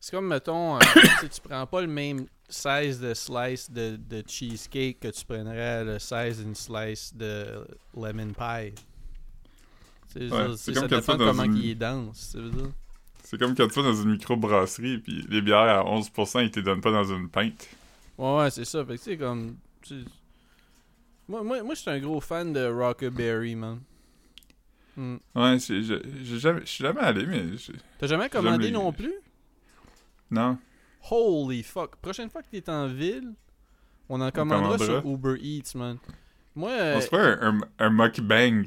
[0.00, 0.80] C'est comme, mettons, euh,
[1.22, 5.98] tu prends pas le même size de slice de, de cheesecake que tu prendrais le
[5.98, 7.64] size d'une slice de
[7.96, 8.74] lemon pie.
[10.08, 12.36] Sais, Ouais, ça- c'est ça comme dépend comment une- il est dense.
[13.24, 16.60] C'est comme quand tu vas dans une microbrasserie, puis les bières à 11%, ils te
[16.60, 17.66] donnent pas dans une pinte.
[18.18, 18.84] Ouais, ouais, c'est ça.
[18.84, 19.56] Fait que tu sais, comme.
[21.28, 23.80] Moi, moi, moi je suis un gros fan de Rockaberry, man.
[24.96, 25.16] Hmm.
[25.34, 27.42] Ouais, c'est- je j'ai jamais- je suis jamais allé, mais...
[27.98, 28.70] T'as jamais commandé Jamais.
[28.84, 29.14] non plus?
[30.30, 30.58] Non.
[31.10, 31.96] Holy fuck.
[31.96, 33.32] Prochaine fois que t'es en ville,
[34.08, 35.00] on en commandera commandera.
[35.02, 35.98] sur Uber Eats, man.
[36.54, 38.64] Moi, euh, On se fait un, un, un mukbang.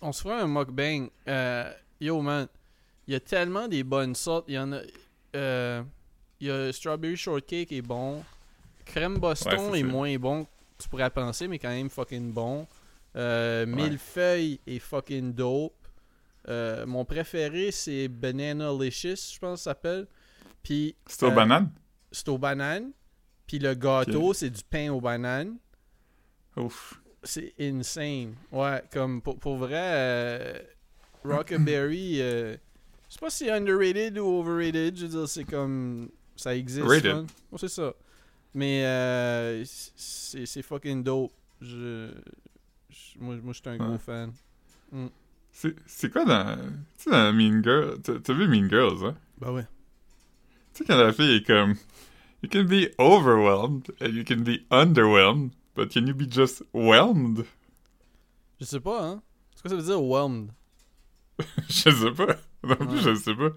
[0.00, 1.10] on se fera un mukbang.
[1.28, 2.48] Euh, yo, man,
[3.06, 4.46] il y a tellement des bonnes sortes.
[4.48, 4.80] Il y en a.
[5.36, 5.82] euh,
[6.40, 8.24] Il y a Strawberry Shortcake est bon.
[8.86, 10.46] Crème Boston Ouais, est moins bon
[10.80, 12.66] tu pourrais penser, mais quand même fucking bon.
[13.16, 15.74] Euh, Millefeuille est fucking dope.
[16.48, 20.06] Euh, mon préféré, c'est Banana Licious, je pense que ça s'appelle.
[20.62, 21.70] Puis C'est aux Euh, bananes?
[22.12, 22.92] c'est aux bananes.
[23.46, 25.56] Puis le gâteau, c'est du pain aux bananes.
[26.56, 27.00] Ouf.
[27.22, 28.34] C'est insane.
[28.52, 30.58] Ouais, comme pour, pour vrai, euh,
[31.24, 32.56] Rockaberry, euh,
[33.08, 34.96] je sais pas si c'est underrated ou overrated.
[34.96, 36.08] Je veux dire, c'est comme.
[36.36, 36.86] Ça existe.
[36.86, 37.16] Rated.
[37.52, 37.92] Ouais, c'est ça.
[38.54, 41.32] Mais euh, c'est fucking dope.
[41.60, 42.10] Je,
[42.90, 44.32] je- moi, moi je suis un gros fan.
[45.52, 46.56] C'est c'est quoi dans...
[46.96, 48.00] Tu sais, dans Mean Girls...
[48.02, 49.16] T'as t'as vu Mean Girls, hein?
[49.38, 49.66] Bah ouais.
[50.74, 51.74] Tu sais, quand la fille est comme...
[52.42, 57.44] You can be overwhelmed, and you can be underwhelmed, but can you be just whelmed?
[58.58, 59.22] Je sais pas, hein.
[59.54, 60.50] C'est quoi ça veut dire whelmed?
[61.68, 62.36] je sais pas.
[62.62, 63.02] Non plus, Ouais.
[63.02, 63.50] je sais pas.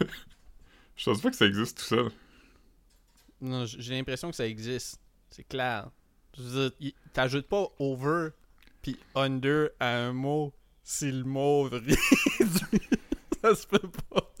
[0.96, 2.10] je pense pas que ça existe tout seul.
[3.40, 5.00] J'ai l'impression que ça existe.
[5.30, 5.90] C'est clair.
[7.12, 8.30] T'ajoutes pas over
[8.82, 11.68] puis under à un mot si le mot
[13.42, 13.78] ça se peut
[14.10, 14.32] pas.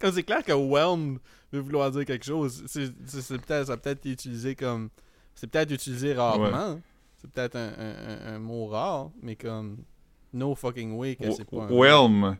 [0.00, 1.18] Comme c'est clair que whelmed
[1.52, 2.64] veut vouloir dire quelque chose.
[2.66, 2.90] C'est
[3.38, 4.90] peut-être ça peut être utilisé comme
[5.34, 6.80] c'est peut-être utilisé rarement.
[7.18, 9.84] C'est peut-être un, un- un- un mot rare, mais comme
[10.32, 12.36] no fucking way que c'est pas un Whelm.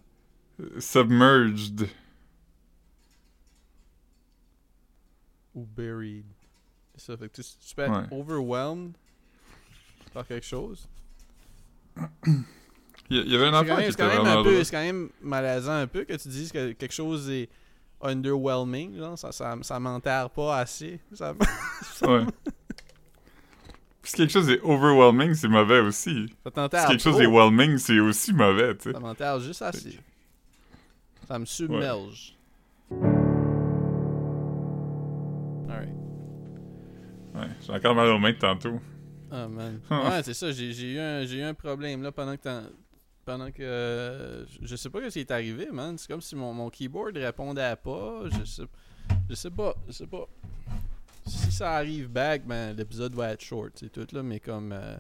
[0.79, 1.89] Submerged.
[5.55, 6.25] Ou buried.
[6.97, 7.17] C'est ça.
[7.17, 8.07] Fait que tu, tu peux être Ouais.
[8.19, 8.93] overwhelmed
[10.13, 10.89] par quelque chose.
[13.11, 14.65] Il y, avait un enfant qui était vraiment un peu, drôle.
[14.65, 17.51] c'est quand même malaisant un peu que tu dises que quelque chose est
[18.01, 18.97] underwhelming.
[18.97, 20.99] Genre, ça, ça, ça m'enterre pas assez.
[21.13, 21.35] Ça,
[22.03, 22.25] Ouais.
[24.01, 26.27] Puis si quelque chose est overwhelming, c'est mauvais aussi.
[26.43, 27.21] ça Si quelque chose trop.
[27.23, 28.93] est whelming, c'est aussi mauvais, tu sais.
[28.93, 29.99] Ça m'enterre juste assez.
[31.29, 32.35] Ça me submerge.
[37.43, 38.81] Ouais, j'ai encore mal aux mains de tantôt.
[39.31, 39.81] Ah man.
[39.91, 40.53] Ouais, c'est ça.
[40.53, 42.67] J'ai j'ai eu, un- j'ai eu un problème là pendant que t'en-
[43.25, 45.97] pendant que euh, je- sais pas ce qui est arrivé, man.
[45.97, 48.25] C'est comme si mon, mon keyboard répondait pas.
[48.31, 48.63] Je sais,
[49.31, 50.27] je sais pas, je sais pas.
[51.27, 54.23] Si ça arrive back, ben l'épisode va être short, c'est tout là.
[54.23, 54.97] Mais comme, euh,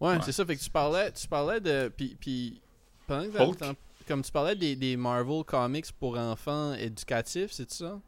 [0.00, 0.18] ouais, Ouais.
[0.24, 0.46] c'est ça.
[0.46, 2.60] Fait que tu parlais, tu parlais de, puis, puis
[3.06, 3.74] pendant que
[4.06, 8.00] comme tu parlais des, des Marvel comics pour enfants éducatifs, c'est ça?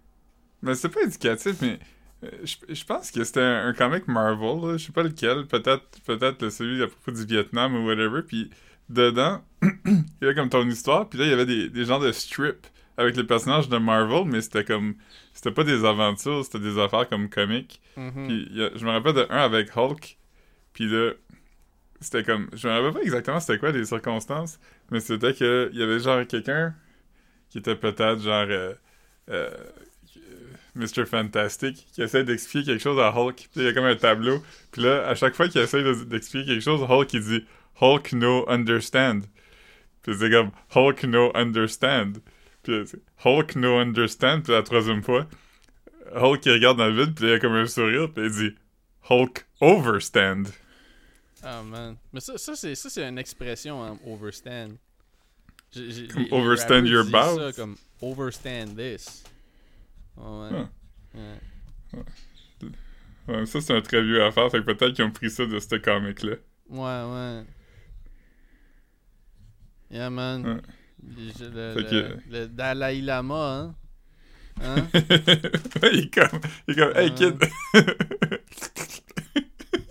[0.63, 1.79] Mais c'est pas éducatif, mais
[2.23, 5.85] je je pense que c'était un, un comic Marvel, là, je sais pas lequel, peut-être
[6.05, 8.51] peut-être celui à propos du Vietnam ou whatever, puis
[8.89, 12.01] dedans, il y avait comme ton histoire, puis là il y avait des, des genres
[12.01, 14.95] de strips avec les personnages de Marvel, mais c'était comme
[15.35, 17.81] c'était pas des aventures, c'était des affaires comme comiques.
[17.97, 18.27] Mhm.
[18.27, 20.17] Puis a- je me rappelle de un avec Hulk,
[20.73, 21.13] puis là
[22.01, 24.59] c'était comme je me rappelle pas exactement c'était quoi les circonstances,
[24.91, 26.75] mais c'était que il y avait genre quelqu'un
[27.51, 28.75] qui était peut-être genre euh,
[29.31, 29.51] euh,
[30.75, 31.05] Mr.
[31.07, 33.37] Fantastic qui essaie d'expliquer quelque chose à Hulk.
[33.37, 34.43] Puis il y a comme un tableau.
[34.73, 37.45] Puis là, à chaque fois qu'il essaie de- d'expliquer quelque chose, Hulk il dit
[37.81, 39.21] Hulk no understand.
[40.03, 42.15] Puis c'est comme Hulk no understand.
[42.63, 42.85] Puis
[43.25, 44.43] Hulk no understand.
[44.43, 45.27] Puis la troisième fois,
[46.15, 47.15] Hulk il regarde dans le vide.
[47.15, 48.11] Puis il y a comme un sourire.
[48.13, 48.55] Puis il dit
[49.11, 50.45] Hulk overstand.
[51.43, 51.97] Ah man.
[52.13, 54.71] Mais ça, ça c'est ça c'est une expression hein, overstand.
[55.75, 57.05] Comme les- les overstand rappers your
[57.37, 59.23] ça comme overstand this.
[60.17, 60.51] Ouais.
[60.53, 60.69] Ah.
[61.15, 61.39] Ouais.
[63.29, 64.51] Ouais, ça, c'est un très vieux affaire.
[64.51, 66.37] Fait que peut-être qu'ils ont pris ça de ce comic-là.
[66.69, 66.79] Ouais,
[67.13, 67.45] ouais.
[69.91, 70.47] Yeah, man.
[70.47, 70.61] Ouais.
[71.17, 73.75] Le, le- Fait le- Dalai Lama, hein?
[74.63, 74.87] Hein?
[75.93, 77.37] Il est comme, il est comme, hey kid.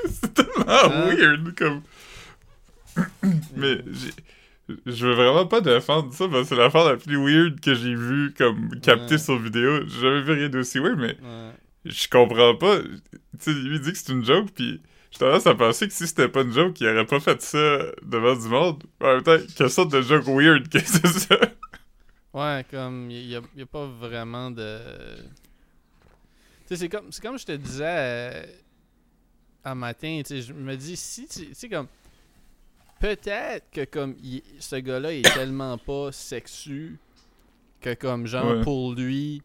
[0.08, 1.10] c'est tellement Hein?
[1.16, 1.82] weird, comme.
[3.56, 4.12] Mais j'ai-
[4.86, 7.93] je veux vraiment pas défendre ça, parce que c'est l'affaire la plus weird que j'ai
[7.95, 9.17] vue, comme, captée Ouais.
[9.19, 9.86] sur vidéo.
[9.88, 11.51] J'ai jamais vu rien d'aussi weird, mais Ouais.
[11.86, 12.80] je comprends pas.
[12.82, 12.89] Tu
[13.39, 16.28] sais, lui dit que c'est une joke, puis j'ai tendance à penser que si c'était
[16.30, 18.84] pas une joke, il aurait pas fait ça devant du monde.
[19.01, 21.38] En même temps, quelle sorte de joke weird que c'est ça?
[22.34, 24.80] Ouais, comme, il y a pas vraiment de.
[26.67, 28.43] Tu sais, c'est comme, c'est comme je te disais euh,
[29.63, 31.88] un matin, tu sais, je me dis, si tu sais, comme.
[33.06, 36.98] Peut-être que, comme, il- ce gars-là est tellement pas sexu
[37.82, 38.62] que, comme, genre, Ouais.
[38.63, 39.44] pour lui,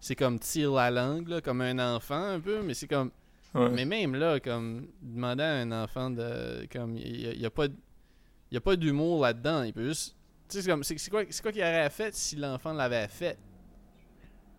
[0.00, 3.10] c'est comme tire la langue, là, comme un enfant un peu, mais c'est comme.
[3.54, 3.68] Ouais.
[3.70, 6.66] Mais même là, comme, demander à un enfant de.
[6.72, 7.66] Comme, il n'y a, pas.
[7.66, 9.62] Il y a pas d'humour là-dedans.
[9.62, 10.16] Il peut juste.
[10.48, 10.82] Tu sais, c'est comme.
[10.82, 13.38] C'est quoi, c'est quoi qu'il aurait fait si l'enfant l'avait fait?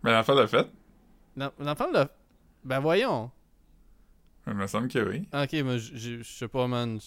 [0.01, 0.67] Mais l'enfant l'a fait.
[1.35, 2.09] L'en- L'enfant l'a.
[2.63, 3.31] Ben voyons.
[4.49, 5.27] Il me semble que oui.
[5.33, 6.99] Ok, mais je- sais pas, man.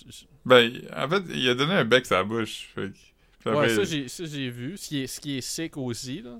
[0.44, 2.68] Ben, en fait, il a donné un bec à la bouche.
[2.74, 2.96] Fait que...
[3.40, 4.76] puis Ouais, ça j'ai ça, j'ai vu.
[4.76, 6.38] Ce qui, est, ce qui est sick aussi, là.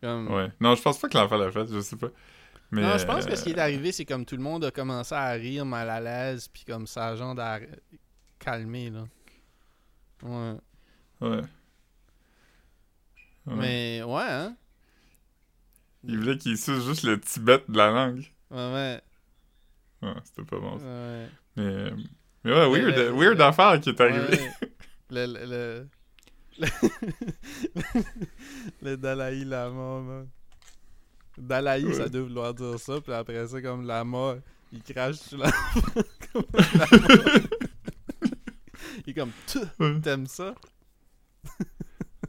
[0.00, 0.30] Comme...
[0.32, 0.50] Ouais.
[0.60, 2.08] Non, je pense pas que l'enfant l'a fait, je sais pas.
[2.70, 4.64] Mais, non, je pense que euh, ce qui est arrivé, c'est comme tout le monde
[4.64, 7.60] a commencé à rire mal à l'aise, puis comme ça, genre, à
[8.38, 9.04] calmer, là.
[10.22, 10.54] Ouais.
[11.20, 11.40] Ouais.
[13.46, 13.54] Ouais.
[13.56, 14.56] Mais, ouais, hein.
[16.04, 18.24] Il voulait qu'il suce juste le tibet de la langue.
[18.50, 19.00] Ouais, ouais.
[20.04, 20.78] Ouais, c'était pas bon.
[20.78, 20.84] ça.
[20.84, 21.28] ouais.
[21.56, 21.90] Mais,
[22.44, 24.38] mais ouais, weird, le- weird le- affaire qui est arrivé.
[24.38, 24.50] Ouais.
[25.10, 25.86] Le, le,
[28.82, 30.28] le, Dalai Lama, man.
[31.36, 31.92] Dalai, Ouais.
[31.94, 34.36] ça doit vouloir dire ça, puis après ça, comme Lama,
[34.72, 35.50] il crache sur la...
[36.32, 37.18] comme un lama.
[39.06, 40.54] il est comme, t'aimes ça?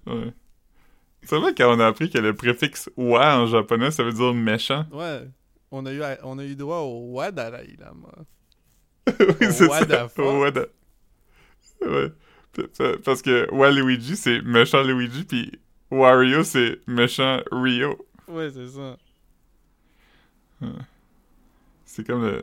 [0.08, 0.34] ouais.
[1.24, 4.34] C'est vrai quand on a appris que le préfixe wa en japonais, ça veut dire
[4.34, 4.86] méchant.
[4.92, 5.28] Ouais.
[5.78, 8.08] On a eu, on a eu droit au Wa Dalai Lama.
[9.08, 9.86] oui, c'est ça.
[10.52, 10.70] the-
[11.86, 12.12] Ouais.
[13.04, 15.52] Parce que Waluigi, c'est méchant Luigi, puis
[15.92, 17.98] Wario, c'est méchant Rio.
[18.30, 18.98] Ouais, c'est ça.
[21.86, 22.42] C'est comme le,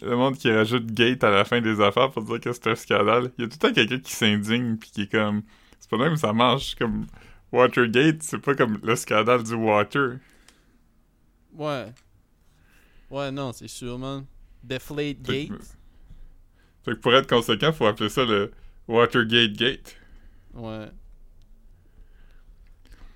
[0.00, 2.74] le monde qui rajoute gate à la fin des affaires pour dire que c'est un
[2.76, 3.32] scandale.
[3.38, 5.42] Il y a tout le temps quelqu'un qui s'indigne puis qui est comme
[5.78, 7.06] c'est pas même ça marche comme
[7.52, 10.18] Watergate, c'est pas comme le scandale du water.
[11.54, 11.86] Ouais.
[13.10, 14.24] Ouais, non, c'est sûr, man.
[14.62, 15.76] Deflate Fait que- Gate.
[16.84, 18.50] Fait que pour être conséquent, faut appeler ça le
[18.88, 19.96] Watergate Gate.
[20.54, 20.88] Ouais.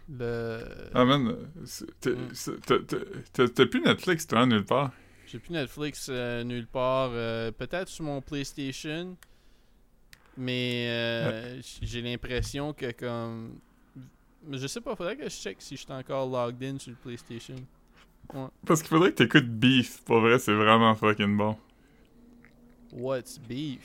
[0.09, 0.61] Le...
[0.95, 1.37] Ah man, Mm.
[2.01, 4.93] t'as- plus Netflix toi nulle part.
[5.27, 7.11] J'ai plus Netflix euh, nulle part.
[7.13, 9.17] euh, Peut-être sur mon PlayStation.
[10.37, 13.59] Mais euh, j'ai l'impression que comme.
[14.47, 16.91] Mais je sais pas, faudrait que je check si je suis encore logged in sur
[16.91, 17.57] le PlayStation.
[18.67, 20.03] Parce qu'il faudrait que t'écoutes Beef.
[20.05, 21.57] Pour vrai, c'est vraiment fucking bon.
[22.93, 23.81] What's beef?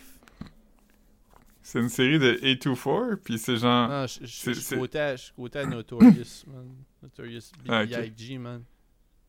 [1.61, 3.87] C'est une série de A24, puis c'est genre...
[3.89, 6.67] Non, je je- c'est- côté je côté Notorious, man.
[7.03, 7.89] Notorious Ah, ok.
[7.89, 8.63] B.I.G., man.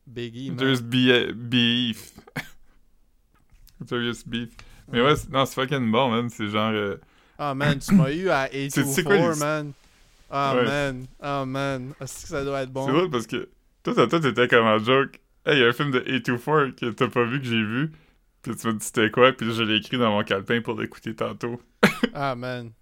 [0.06, 0.56] Biggie, man.
[0.58, 2.14] There's be- beef.
[3.86, 4.50] There's beef.
[4.90, 6.28] Mais ouais, c'est- non, c'est fucking bon, man.
[6.30, 6.72] C'est genre.
[6.72, 6.96] euh,
[7.38, 9.72] Ah, man, tu m'as eu à Tu sais quoi, 824, les- man.
[10.30, 10.64] Ah, Ouais.
[10.64, 11.06] man.
[11.20, 11.92] Ah, man.
[12.00, 12.86] Est-ce que ça doit être bon?
[12.86, 13.48] C'est drôle parce que.
[13.82, 15.20] Toi, toi, t'étais comme en joke.
[15.46, 17.92] Hey, il y a un film de A24 que t'as pas vu que j'ai vu.
[18.42, 21.14] Puis tu m'as dit c'était quoi, puis je l'ai écrit dans mon calepin pour l'écouter
[21.14, 21.60] tantôt.
[22.14, 22.72] Ah, man.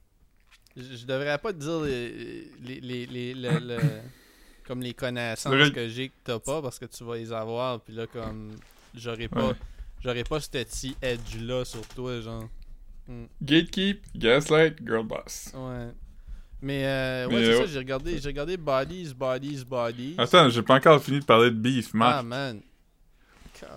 [0.77, 4.01] Je, je devrais pas te dire les, les, les, les- le-
[4.67, 7.81] comme les connaissances que j'ai que t'as pas parce que tu vas les avoir.
[7.81, 8.53] Puis là, comme,
[8.95, 9.55] j'aurais pas, Ouais.
[10.03, 12.49] j'aurais pas ce petit edge-là sur toi, genre.
[13.43, 15.53] Gatekeep, Gaslight, Girl Boss.
[15.55, 15.89] Ouais.
[16.61, 20.15] Mais, euh, ouais, Mais, c'est euh, ça, j'ai regardé, j'ai regardé Bodies, Bodies, Bodies.
[20.19, 22.25] Attends, j'ai pas encore fini de parler de beef, ah, Marc.
[22.25, 22.61] man.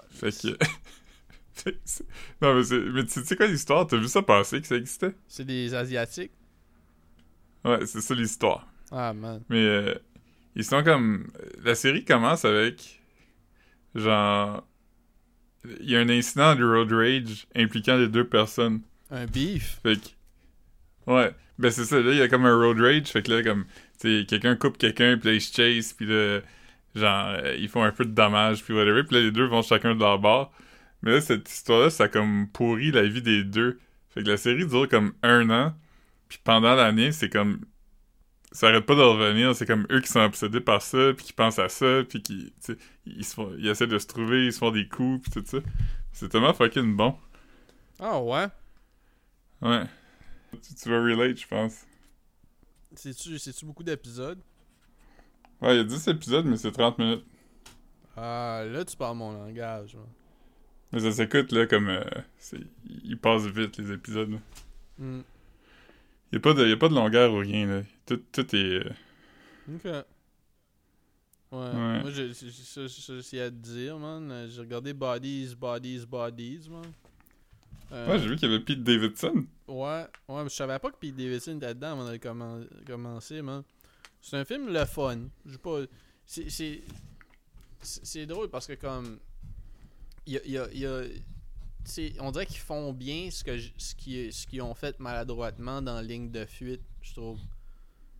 [0.10, 0.58] fait que.
[1.54, 2.04] Fait que
[2.41, 3.86] non, mais, tu sais quoi l'histoire?
[3.86, 5.13] T'as vu ça passer que ça existait?
[5.28, 6.32] C'est des Asiatiques?
[7.63, 8.67] Ouais, c'est ça l'histoire.
[8.91, 9.44] Ah, man.
[9.50, 9.94] Mais euh,
[10.56, 11.28] ils sont comme.
[11.63, 13.02] La série commence avec.
[13.94, 14.65] Genre.
[15.82, 18.82] Il y a un incident de road rage impliquant les deux personnes.
[19.12, 19.80] Un beef?
[19.84, 21.12] Fait que.
[21.12, 21.36] Ouais.
[21.62, 23.08] Ben c'est ça, là, il y a comme un road rage.
[23.08, 23.65] Fait que là, comme.
[24.00, 26.39] Tu sais, quelqu'un coupe quelqu'un, puis là, ils se chase, puis là.
[26.95, 29.04] Genre, euh, ils font un peu de dommages, puis whatever.
[29.04, 30.52] Puis là, les deux vont chacun de leur bord.
[31.04, 33.80] Mais là, cette histoire-là, ça a comme pourri la vie des deux.
[34.10, 35.74] Fait que la série dure comme un an.
[36.28, 37.60] Puis pendant l'année, c'est comme
[38.52, 39.56] ça arrête pas de revenir.
[39.56, 42.54] C'est comme eux qui sont obsédés par ça, puis qui pensent à ça, puis qui,
[42.63, 45.30] tu sais, ils, se font, ils essaient de se trouver, ils se font des coups,
[45.30, 45.60] puis tout ça.
[46.12, 47.15] C'est tellement fucking bon.
[48.00, 48.47] Ah, ouais?
[49.62, 49.84] Ouais.
[50.51, 51.85] Tu, tu vas relate, je pense.
[52.95, 54.39] C'est-tu, c'est-tu beaucoup d'épisodes?
[55.61, 57.23] Ouais, il y a 10 épisodes, mais c'est 30 minutes.
[58.15, 60.05] Ah, là, tu parles mon langage, man.
[60.91, 61.87] Mais ça s'écoute, là, comme...
[61.89, 62.03] euh,
[62.37, 62.59] c'est-
[63.03, 64.37] ils passent vite, les épisodes, là.
[64.97, 65.21] Hmm.
[66.31, 67.81] Il y a, pas de- y a pas de longueur ou rien, là.
[68.05, 68.85] Tout, tout est...
[68.85, 68.89] euh,
[69.67, 69.85] Ok.
[71.51, 72.01] Ouais.
[72.01, 74.47] Moi, je- je- je- ça, de dire, man.
[74.49, 76.83] J'ai regardé Bodies, Bodies, Bodies, man.
[77.91, 79.45] Euh, Ouais, j'ai vu qu'il y avait Pete Davidson.
[79.67, 83.41] Ouais, ouais, mais je savais pas que Pete Davidson était dedans avant de commen- commencer,
[83.41, 83.63] man.
[84.21, 85.19] C'est un film le fun.
[85.45, 85.80] Je sais pas.
[86.25, 86.82] C'est.
[87.82, 89.19] C'est drôle parce que comme.
[90.25, 90.71] Il y a.
[90.73, 94.99] y a- y on dirait qu'ils font bien ce que ce qu'ils ce ont fait
[94.99, 97.39] maladroitement dans Ligne de fuite, je trouve.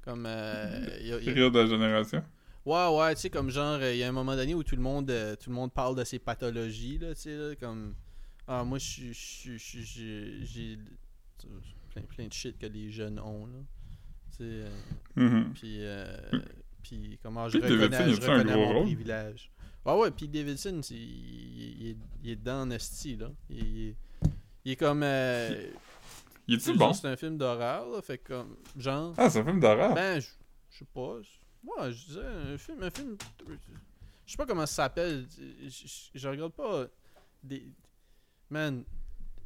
[0.03, 0.25] Comme.
[0.25, 2.23] euh, y a- il y a- Rire de la génération.
[2.65, 4.81] Ouais, ouais, tu sais, comme genre, il y a un moment donné où tout le
[4.81, 7.93] monde, euh, tout le monde parle de ses pathologies, là, tu sais, là, comme.
[8.47, 9.82] Ah, moi, je je je
[10.43, 10.77] J'ai.
[11.91, 13.60] plein, plein de shit que les jeunes ont, là.
[14.32, 14.43] Tu sais.
[14.43, 14.69] euh,
[15.15, 15.54] Mhm.
[15.54, 15.77] puis.
[15.82, 16.17] euh,
[16.84, 18.84] puis, comment je Pete Davidson, reconnais, je reconnais mon rôle?
[18.86, 19.51] privilège.
[19.86, 23.32] Ah ouais, puis Davidson, il, il est, il est dedans en esti, là.
[23.49, 23.95] Il,
[24.65, 25.01] est, comme.
[25.04, 25.69] euh,
[26.47, 26.91] Il est-tu bon?
[26.93, 28.58] C'est un film d'horreur, là, fait que comme.
[28.77, 29.13] Genre.
[29.17, 29.93] Ah, c'est un film d'horreur?
[29.93, 30.27] Ben, je
[30.71, 31.17] je sais pas.
[31.63, 32.82] Ouais, je disais, un film.
[32.84, 33.17] Un film
[34.25, 35.25] je sais pas comment ça s'appelle.
[35.38, 36.86] Je, je- je regarde pas.
[37.43, 37.65] Des...
[38.51, 38.83] Man,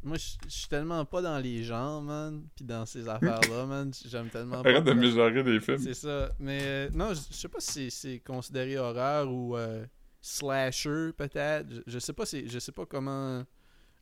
[0.03, 2.43] moi, je suis tellement pas dans les genres, man.
[2.55, 3.91] Puis dans ces affaires-là, man.
[4.05, 4.69] J'aime tellement pas.
[4.69, 5.77] Arrête de mégenrer des films.
[5.79, 6.31] C'est ça.
[6.39, 9.85] Mais euh, non, je, sais pas si c'est- considéré horreur ou euh,
[10.21, 11.67] slasher, peut-être.
[11.87, 13.43] Je, sais pas c'est- je sais pas comment.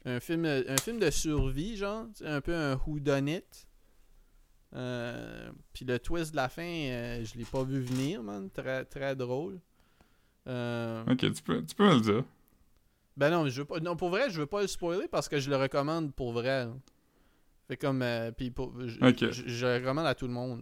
[0.06, 2.08] Un film, un film de survie, genre.
[2.16, 3.42] C'est un peu un whodunit.
[4.76, 8.50] Euh, Puis le twist de la fin, euh, je l'ai pas vu venir, man.
[8.50, 9.60] Très, très drôle.
[10.48, 12.24] Euh, Ok, tu peux, tu peux me le dire.
[13.18, 13.80] Ben non, je veux pas.
[13.80, 16.66] Non, pour vrai, je veux pas le spoiler parce que je le recommande pour vrai.
[16.66, 16.74] là.
[17.68, 18.02] Fait comme.
[18.02, 19.32] euh, puis pour- je, Ok.
[19.32, 20.62] je- je le recommande à tout le monde.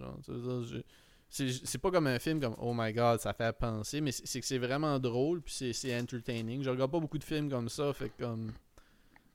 [1.30, 4.46] C'est pas comme un film comme Oh my god, ça fait penser, mais c'est que
[4.46, 6.62] c'est vraiment drôle puis c'est- entertaining.
[6.62, 8.52] Je regarde pas beaucoup de films comme ça, fait comme.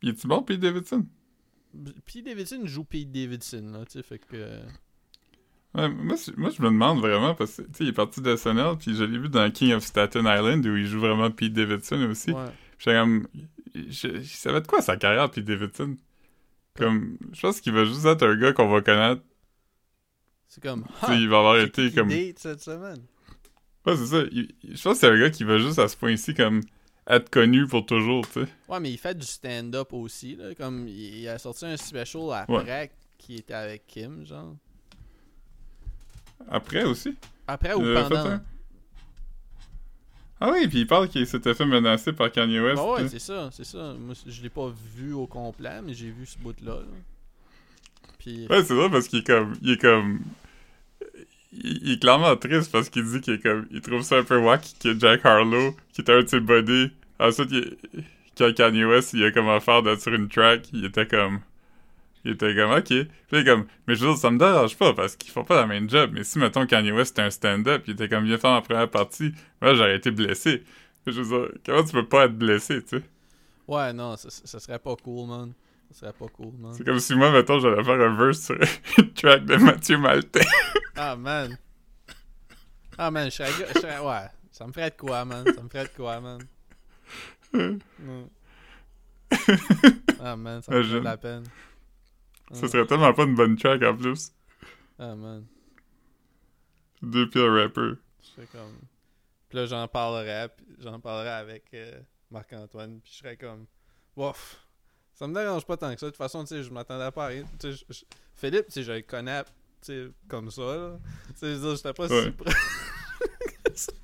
[0.03, 1.07] Il est-tu bon, Pete Davidson?
[2.05, 4.61] Pete Davidson joue Pete Davidson, là, tu sais, fait que.
[5.75, 8.21] Ouais, moi, je- moi, je me demande vraiment, parce que, tu sais, il est parti
[8.21, 11.31] de SNL, puis je l'ai vu dans King of Staten Island, où il joue vraiment
[11.31, 12.31] Pete Davidson aussi.
[12.31, 12.45] Ouais.
[12.79, 13.27] J'étais comme...
[13.75, 15.97] Je, je savais de quoi sa carrière, Pete Davidson?
[16.77, 19.23] Comme, je pense qu'il va juste être un gars qu'on va connaître.
[20.49, 20.85] C'est comme.
[21.05, 22.11] Sais, il va avoir été comme...
[22.11, 23.03] cette semaine?
[23.85, 24.23] Ouais, c'est ça.
[24.31, 26.63] Il- je pense que c'est un gars qui va juste à ce point-ci, comme,
[27.07, 28.49] être connu pour toujours, tu sais.
[28.69, 30.55] Ouais, mais il fait du stand-up aussi, là.
[30.55, 34.55] Comme il, a sorti un special après qui était avec Kim, genre.
[36.49, 37.17] Après aussi.
[37.47, 38.41] Après ou pendant?
[40.41, 42.77] Ah oui, puis il parle qu'il s'était fait menacer par Kanye West.
[42.77, 43.95] Bah ouais, c'est ça, c'est ça.
[43.99, 46.75] Moi, je l'ai pas vu au complet, mais j'ai vu ce bout-là.
[46.75, 46.83] là.
[48.19, 49.55] Puis, Ouais, c'est vrai parce qu'il est comme.
[49.63, 50.21] Il est comme.
[51.53, 53.67] Il, il est clairement triste parce qu'il dit qu'il est comme.
[53.71, 56.91] Il trouve ça un peu wack que Jack Harlow, qui était un de ses buddies.
[57.19, 57.77] Ensuite, il,
[58.37, 61.41] quand Kanye West, il a comme offert d'être sur une track, il était comme.
[62.27, 62.85] Il était comme, ok.
[62.87, 65.45] Puis il est comme, mais je veux dire, ça me dérange pas parce qu'ils font
[65.45, 66.11] pas la même job.
[66.13, 68.91] Mais si, mettons, Kanye West était un stand-up, il était comme, viens faire ma première
[68.91, 70.65] partie, moi, j'aurais été blessé.
[71.07, 73.03] Je veux dire, comment tu peux pas être blessé, tu sais?
[73.69, 75.53] ouais, non, ça, ça serait pas cool, man.
[75.93, 76.73] Ça serait pas cool, man.
[76.75, 78.59] C'est comme si moi, mettons, j'allais faire un verse sur
[79.15, 80.41] track de Mathieu Maltais.
[80.97, 81.57] Ah, man.
[82.99, 85.45] Ah, man, je serais, je serais- Ouais, ça me ferait de quoi, man.
[85.55, 86.41] Ça me ferait de quoi, man.
[87.53, 87.79] Mm.
[90.21, 91.45] Ah, man, ça me ferait de la peine.
[92.53, 94.33] Ça serait tellement pas une bonne track en plus.
[94.99, 95.45] Ah, man.
[97.03, 97.97] Deux pires rappers.
[98.23, 98.73] Je serais comme.
[99.49, 103.67] Puis là, j'en parlerais, puis j'en parlerais avec euh, Marc-Antoine, puis je serais comme.
[104.17, 104.61] Wouf.
[105.15, 106.07] Ça me dérange pas tant que ça.
[106.07, 107.45] De toute façon, tu sais, je m'attendais pas à rien.
[107.59, 108.05] Tu sais, je-
[108.37, 109.51] Philippe, tu sais, je le connais, tu
[109.83, 110.99] sais, comme ça, là.
[111.29, 112.33] Tu sais, je veux dire, j'étais pas Ouais.
[113.75, 113.89] si.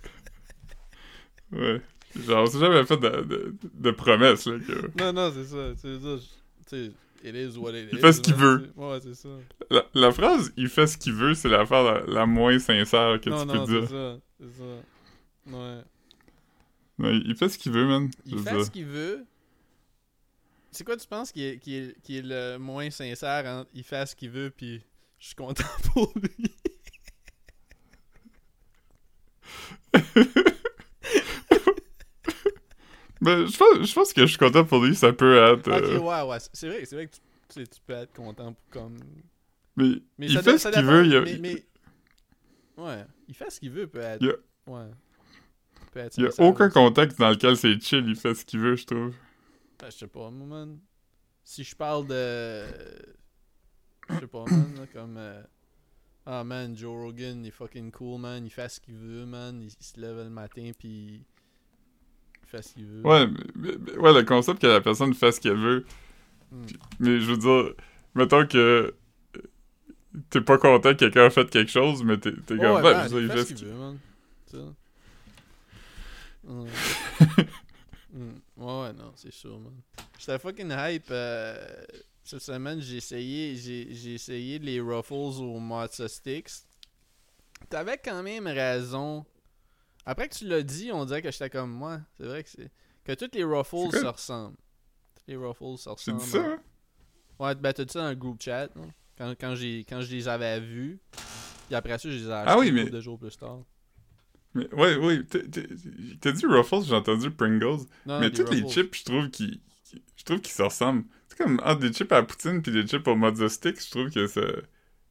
[1.53, 1.81] Ouais.
[2.17, 4.59] Genre, on s'est jamais fait de, de, de promesses, là.
[4.59, 4.91] Que...
[5.03, 5.73] Non, non, c'est ça.
[5.75, 8.73] Tu sais, je veux dire, it is what it Il is, fait ce qu'il veut.
[8.77, 9.29] Ouais, c'est ça.
[9.71, 11.65] La, la phrase «il fait ce qu'il veut», c'est la,
[12.07, 13.89] la moins sincère que non, tu non, peux dire.
[13.89, 14.19] ça.
[14.41, 15.55] C'est ça.
[15.57, 15.83] Ouais.
[17.25, 18.11] Il fait ce qu'il veut, man.
[18.27, 18.65] Il fait ça.
[18.65, 19.25] ce qu'il veut.
[20.71, 23.85] C'est quoi tu penses qui est, qui, est, qui est le moins sincère entre il
[23.85, 24.83] fait ce qu'il veut puis
[25.19, 26.55] je suis content pour lui?
[33.23, 35.69] Ben, je pense, je pense que je suis content pour lui, ça peut être...
[35.69, 36.39] euh, Ok, ouais, ouais.
[36.53, 37.13] C'est vrai, c'est vrai que
[37.55, 38.99] tu, peux être content pour comme.
[39.77, 41.65] Mais, Mais il ça fait dé- ce qu'il veut, il a, Mais, mais-
[42.77, 44.21] Ouais, il fait ce qu'il veut, peut être.
[44.21, 44.91] Il y a- Ouais.
[45.93, 46.75] Peut être il y a aucun aussi.
[46.75, 49.15] contexte dans lequel c'est chill, il fait ce qu'il veut, je trouve.
[49.79, 50.79] Ben, je sais pas, moi, man.
[51.45, 52.65] Si je parle de.
[54.09, 55.17] Je sais pas, man, là, comme.
[55.17, 55.43] euh,
[56.25, 58.45] Ah, man, Joe Rogan, il est fucking cool, man.
[58.47, 59.61] Il fait ce qu'il veut, man.
[59.61, 61.25] Il, il se lève le matin, puis.
[62.61, 63.01] Ce qu'il veut.
[63.07, 63.27] Ouais,
[63.57, 65.85] mais- ouais, le concept que la personne fait ce qu'elle veut,
[66.51, 66.67] Hmm.
[67.01, 67.75] mais je veux dire,
[68.15, 68.95] mettons que
[70.29, 73.09] t'es pas content que quelqu'un a fait quelque chose, mais t'es comme, ouais, ouais, man,
[73.09, 73.99] je veux il dire, fait il ce qu'il veut, man.
[74.47, 74.59] Ça.
[76.45, 76.69] Ouais.
[78.15, 79.73] Ouais, ouais, non, c'est sûr, man.
[80.19, 81.07] J'étais fucking hype.
[81.11, 81.57] euh,
[82.23, 86.51] cette semaine, j'ai essayé, j'ai, j'ai essayé les Ruffles au Matza Sticks.
[87.71, 89.25] T'avais quand même raison.
[90.07, 92.01] Après que tu l'as dit, on dirait que j'étais comme moi.
[92.17, 92.71] C'est vrai que c'est.
[93.05, 94.57] Que toutes les Ruffles se ressemblent.
[95.17, 96.19] Toutes les Ruffles se ressemblent.
[96.21, 96.59] dit ça, hein?
[97.39, 98.69] Ouais, ben t'as dit ça dans le groupe chat.
[98.77, 98.89] non?
[99.19, 100.99] Quand, quand, j'ai, quand je les avais vus.
[101.67, 103.37] Puis après ça, je les ai achetés Ah oui, une mais- couple de jours plus
[103.37, 103.61] tard.
[104.55, 105.23] Mais, ouais, ouais.
[105.25, 107.87] t'as- dit Ruffles, j'ai entendu Pringles.
[108.05, 109.61] Non, mais tous les chips, je trouve qu'ils
[110.17, 111.05] je trouve qu'ils se ressemblent.
[111.29, 113.91] C'est comme entre des chips à la poutine puis des chips au mozza stick, je
[113.91, 114.43] trouve que ça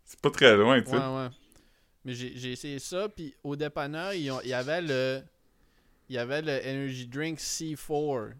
[0.05, 0.97] c'est pas très loin, tu sais.
[0.97, 1.29] Ouais, ouais.
[2.03, 5.21] Mais j'ai, essayé ça, puis au dépanneur, il y avait le.
[6.09, 8.33] Il y avait le Energy Drink C4.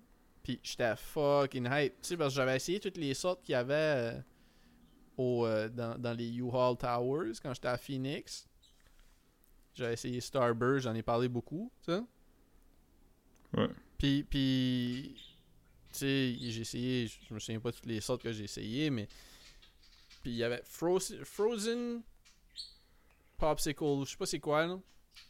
[0.44, 1.94] Puis j'étais fucking hype.
[2.02, 4.20] Tu sais, parce que j'avais essayé toutes les sortes qu'il y avait euh,
[5.16, 8.48] au, euh, dans, dans les U-Haul Towers quand j'étais à Phoenix.
[9.74, 12.02] J'avais essayé Starburst, j'en ai parlé beaucoup, tu sais.
[13.54, 13.70] Ouais.
[13.98, 15.16] Puis, puis
[15.94, 19.08] tu sais, j'ai essayé, je me souviens pas toutes les sortes que j'ai essayé, mais.
[20.22, 22.02] Puis il y avait Frozen, Frozen
[23.42, 24.78] Popsicle, je sais pas c'est quoi, là.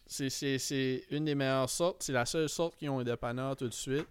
[0.05, 2.03] C'est- C'est c'est une des meilleures sortes.
[2.03, 4.07] C'est la seule sorte qu'ils ont un dépanneur tout de suite.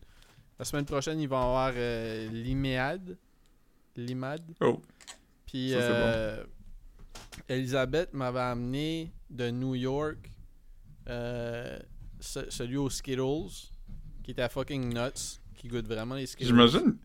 [0.59, 3.16] La semaine prochaine, ils vont avoir euh, Liméade.
[3.96, 4.40] Limad.
[4.61, 4.80] Oh.
[5.46, 6.44] Puis Ça, c'est euh,
[7.48, 10.30] Elisabeth m'avait amené de New York
[11.09, 11.78] euh,
[12.20, 13.70] ce- celui aux Skittles
[14.22, 16.46] qui était fucking nuts, qui goûte vraiment les Skittles.
[16.48, 16.96] J'imagine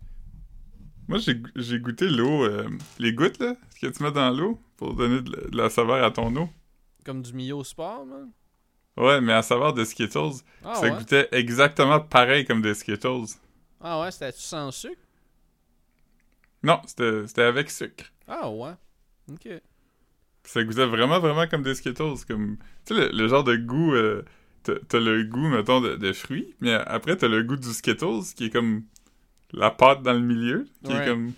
[1.07, 2.69] Moi j'ai j'ai goûté l'eau euh,
[2.99, 6.11] les gouttes là, ce que tu mets dans l'eau pour donner de la saveur à
[6.11, 6.49] ton eau.
[7.06, 8.32] Comme du Mio Sport, man.
[8.97, 10.97] Ouais, mais à saveur de Skittles, Ah ça ouais.
[10.97, 13.26] goûtait exactement pareil comme des Skittles.
[13.82, 15.01] Ah ouais, c'était sans sucre?
[16.64, 18.06] Non, c'était avec sucre.
[18.28, 18.74] Ah ouais.
[19.32, 19.47] Ok.
[20.43, 22.26] Ça goûtait vraiment, vraiment comme des Skittles.
[22.28, 23.93] Comme, tu sais, le, le genre de goût...
[23.93, 24.24] euh,
[24.64, 28.34] t'as t'as le goût, mettons, de, de fruits, mais après, t'as le goût du Skittles,
[28.36, 28.84] qui est comme
[29.53, 31.03] la pâte dans le milieu, qui Ouais.
[31.03, 31.34] est comme...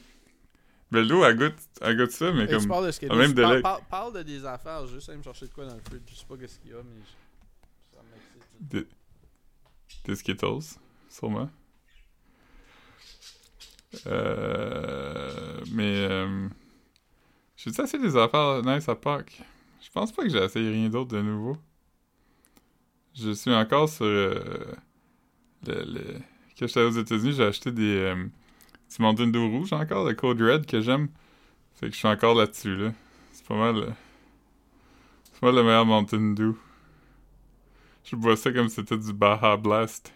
[0.89, 2.67] Ben, l'eau, elle goûte, elle goûte ça, mais tu comme...
[2.67, 4.87] parles de même de Parle- de des affaires.
[4.87, 6.01] Juste aller me chercher de quoi dans le fridge.
[6.09, 8.43] Je sais pas qu'est-ce qu'il y a, mais je- ça m'excite.
[8.61, 8.87] Des,
[10.05, 10.77] des Skittles,
[11.09, 11.49] sûrement.
[14.05, 16.07] Euh, mais...
[16.09, 16.47] Euh,
[17.57, 19.41] J'ai-tu essayé des affaires nice à Pâques?
[19.81, 21.57] Je pense pas que j'ai essayé rien d'autre de nouveau.
[23.13, 24.05] Je suis encore sur...
[24.05, 24.73] euh,
[25.65, 26.19] le, le-
[26.57, 27.97] Quand j'étais aux États-Unis, j'ai acheté des...
[27.97, 28.25] Euh,
[28.89, 31.09] petits Mountain Dew rouges encore, le Code Red que j'aime.
[31.75, 32.93] Fait que je suis encore là-dessus, là.
[33.33, 33.77] C'est pas mal...
[33.77, 33.91] euh,
[35.23, 36.53] C'est pas mal le meilleur Mountain Dew.
[38.03, 40.13] Je bois ça comme si c'était du Baja Blast.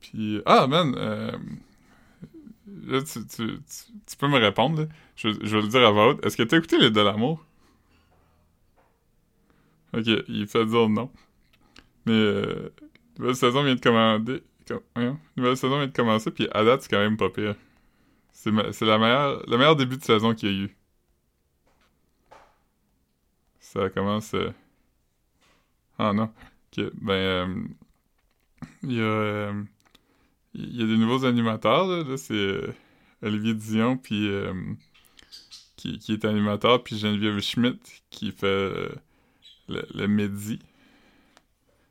[0.00, 0.40] Puis...
[0.46, 0.94] Ah, man!
[0.96, 1.36] euh,
[2.86, 3.58] Là, tu, tu,
[4.06, 4.88] tu, peux me répondre, là.
[5.16, 6.24] Je, je vais le dire à voix haute.
[6.24, 7.44] Est-ce que t'as écouté Les de l'amour?
[9.94, 11.10] Ok, il fait dire non.
[12.06, 12.70] Mais, euh,
[13.18, 14.42] nouvelle saison vient de commander.
[14.68, 17.54] Com- voyons, nouvelle saison vient de commencer, puis à date, c'est quand même pas pire.
[18.32, 18.50] C'est
[18.82, 20.76] la meilleure, le meilleur début de saison qu'il y a eu.
[23.60, 24.34] Ça commence.
[24.34, 24.50] euh,
[25.98, 26.30] Ah non.
[26.76, 27.12] Ben.
[27.12, 27.62] euh,
[28.82, 29.04] Il y a.
[29.04, 29.62] euh,
[30.54, 32.16] Il y a des nouveaux animateurs, là.
[32.16, 32.60] c'est
[33.22, 34.28] Olivier Dion, puis.
[35.76, 38.70] qui, qui est animateur, puis Geneviève Schmidt, qui fait
[39.68, 40.58] le, le midi.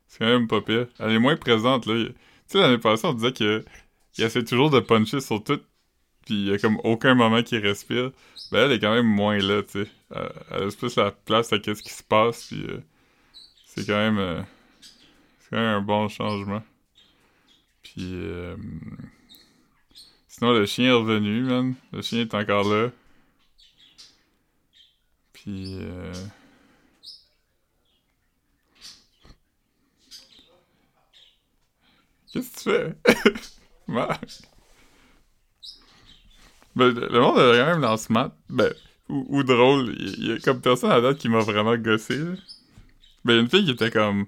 [0.08, 0.88] C'est quand même pas pire.
[0.98, 2.08] Elle est moins présente, là.
[2.48, 3.64] Tu sais, l'année passée, on disait que
[4.16, 5.60] il essaie toujours de puncher sur tout,
[6.24, 8.10] puis il y a comme aucun moment qui respire.
[8.50, 9.90] Ben, elle est quand même moins là, tu sais.
[10.14, 12.80] Elle, elle laisse plus la place à qu'est-ce qui se passe, puis euh,
[13.66, 14.18] c'est quand même...
[14.18, 14.42] euh,
[15.40, 16.62] c'est quand même un bon changement.
[17.82, 17.94] Puis...
[18.14, 18.56] euh,
[20.26, 21.74] sinon, le chien est revenu, man.
[21.92, 22.90] Le chien est encore là.
[25.34, 25.78] Puis...
[32.32, 33.32] Qu'est-ce que tu fais?
[33.88, 34.24] Marc?
[36.76, 38.36] Ben, le monde a quand même lancé mat.
[38.48, 38.72] Ben,
[39.08, 39.94] ou, drôle.
[39.98, 42.32] Il y, a comme personne à date qui m'a vraiment gossé, là.
[43.24, 44.26] Ben, il y a une fille qui était comme...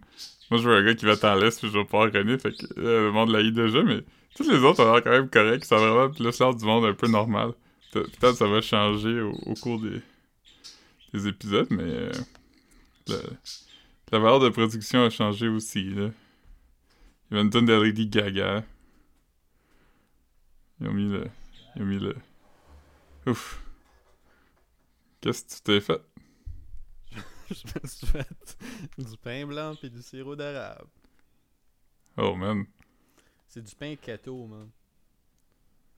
[0.51, 2.53] Moi, je veux un gars qui va t'en laisse, puis je vais pas reconnaître, fait
[2.53, 4.03] que euh, le monde l'a eu déjà, mais
[4.35, 5.65] tous les autres ont l'air quand même corrects.
[5.65, 7.53] Ça a vraiment plus l'air du monde un peu normal.
[7.93, 10.01] Pe- Peut-être ça va changer au, cours des,
[11.15, 11.83] des épisodes, mais...
[11.85, 12.13] euh,
[13.09, 13.37] le-
[14.13, 16.09] la valeur de production a changé aussi, là.
[17.31, 18.65] Il y avait une tonne de Lady Gaga.
[20.81, 21.31] Ils ont mis le...
[21.77, 22.17] Ils ont mis le...
[23.27, 23.63] Ouf.
[25.21, 26.03] Qu'est-ce que tu t'es fait?
[27.51, 28.29] Je me suis fait
[28.99, 30.89] du pain blanc puis du sirop d'érable.
[32.17, 32.65] Oh, man.
[33.47, 34.69] C'est du pain keto, man.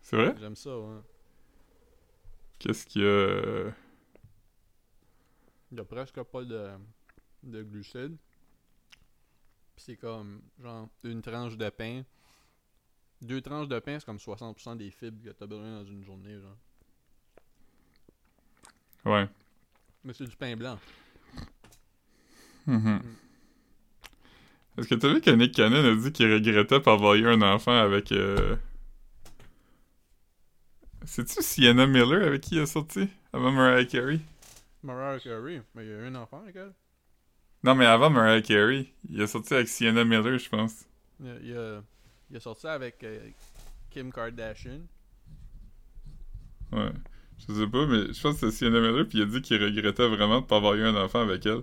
[0.03, 0.35] C'est vrai?
[0.39, 1.01] J'aime ça, ouais.
[2.59, 3.71] Qu'est-ce qu'il y a...
[5.71, 6.73] Il y a presque pas de,
[7.43, 8.19] de glucides.
[9.83, 12.05] Puis c'est comme, genre, une tranche de pain.
[13.21, 16.39] Deux tranches de pain, c'est comme 60% des fibres que t'as besoin dans une journée,
[16.41, 16.57] genre.
[19.05, 19.29] Ouais.
[20.05, 20.79] Mais c'est du pain blanc.
[22.67, 23.01] Mhm.
[24.79, 27.43] Est-ce que t'as vu que Nick Cannon a dit qu'il regrettait pas avoir eu un
[27.43, 28.13] enfant avec...
[28.13, 28.57] Euh...
[31.05, 33.09] C'est-tu Sienna Miller avec qui il a sorti?
[33.33, 34.21] Avant Mariah Carey?
[34.85, 36.73] Mariah Carey, mais il y a eu un enfant avec elle.
[37.65, 40.85] Non, mais avant Mariah Carey, il a sorti avec Sienna Miller, je pense.
[41.21, 41.83] Il a, il a,
[42.31, 43.31] il a sorti avec euh,
[43.91, 44.81] Kim Kardashian.
[46.73, 46.91] Ouais.
[47.49, 49.63] Je sais pas, mais je pense que c'est Sienna Miller, puis il a dit qu'il
[49.63, 51.63] regrettait vraiment de pas avoir eu un enfant avec elle.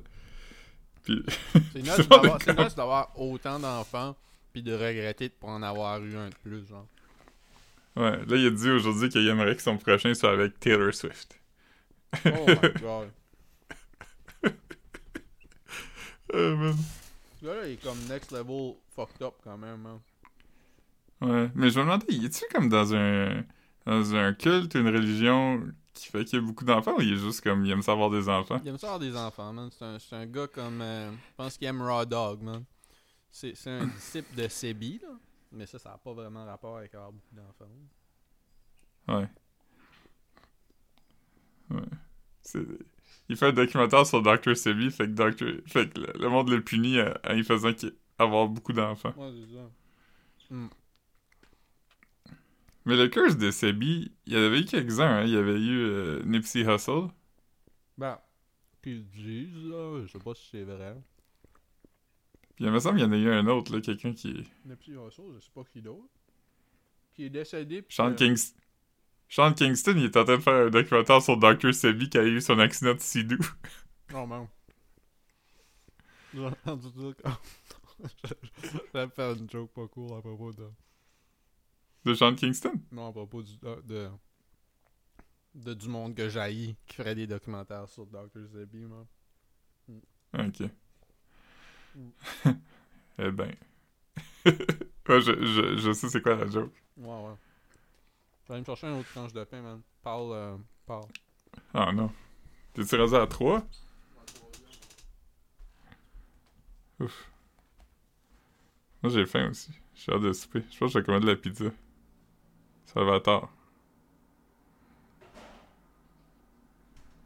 [1.03, 1.23] Puis...
[1.73, 4.15] C'est nice d'avoir- c'est nice d'avoir autant d'enfants,
[4.53, 6.85] puis de regretter de pas en avoir eu un de plus, genre.
[7.95, 11.39] Ouais, là, il a dit aujourd'hui qu'il aimerait que son prochain soit avec Taylor Swift.
[12.25, 13.11] Oh my god.
[16.33, 16.73] Euh.
[17.39, 19.99] Ce gars-là, il est comme next level fucked up quand même, hein.
[21.21, 23.43] Ouais, mais je me demandais, il est-tu comme dans un
[23.85, 25.61] dans un culte, une religion
[25.93, 28.09] qui fait qu'il y a beaucoup d'enfants ou il est juste comme il aime savoir
[28.09, 28.61] des enfants?
[28.63, 29.69] Il aime ça avoir des enfants, man.
[29.71, 30.81] C'est un, c'est un gars comme.
[30.81, 32.63] euh, je pense qu'il aime Raw Dog, man.
[33.31, 35.09] C'est c'est un disciple de Sebi, là.
[35.51, 37.65] Mais ça, ça n'a pas vraiment rapport avec avoir beaucoup d'enfants.
[39.07, 39.27] Ouais.
[41.71, 41.89] Ouais.
[42.43, 42.65] C'est...
[43.29, 44.55] Il fait un documentaire sur Dr.
[44.57, 45.61] Sebi, fait que, Dr...
[45.67, 47.71] fait que le, monde le punit à- en lui faisant
[48.17, 49.13] avoir beaucoup d'enfants.
[49.17, 49.69] Ouais, c'est ça.
[52.85, 55.23] Mais le curse de Sebi, il y en avait eu quelques-uns, hein.
[55.23, 57.09] Il y avait eu euh, Nipsey Hussle.
[57.97, 58.17] Ben,
[58.81, 60.95] qu'ils disent, là, je sais pas si c'est vrai.
[62.55, 64.43] Puis il me semble qu'il y en a eu un autre, là, quelqu'un qui...
[64.65, 66.09] Nepsi Russell, je sais pas qui d'autre.
[67.13, 67.81] Qui est décédé.
[67.81, 68.53] puis Sean, que- Kings...
[69.29, 71.73] Sean Kingston, il est en train de faire un documentaire sur Dr.
[71.73, 73.37] Sebi qui a eu son accident de Sidou.
[74.11, 74.47] Non, man.
[76.33, 77.29] J'ai entendu dire que.
[78.91, 80.67] J'allais faire une joke pas cool à propos de.
[82.05, 82.73] De Sean Kingston?
[82.91, 84.09] Non, à propos du, de, de,
[85.53, 88.47] de du monde que j'haïs qui ferait des documentaires sur Dr.
[88.47, 89.05] Zebi, man.
[90.33, 90.71] Ok.
[91.95, 92.09] Mm.
[93.19, 93.55] eh ben.
[94.45, 96.73] je, je, je sais c'est quoi la joke.
[96.97, 97.35] Ouais, ouais.
[98.49, 99.81] Je aller me chercher un autre tranche de pain, man.
[100.01, 100.57] Parle, euh.
[101.71, 102.11] Ah non.
[102.73, 103.61] T'es-tu rendu à 3?
[106.99, 107.31] Ouf.
[109.03, 109.71] Moi j'ai faim aussi.
[109.93, 110.63] J'ai hâte de souper.
[110.71, 111.65] Je pense que je vais de la pizza.
[112.87, 113.51] Salvatore.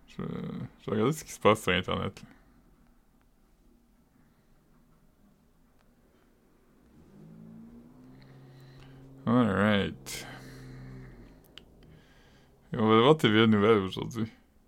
[0.07, 2.21] Je, je vais regarder ce qui se passe sur internet.
[2.21, 2.29] là.
[9.25, 10.27] Alright.
[12.75, 14.25] On va voir TVA Nouvelle aujourd'hui.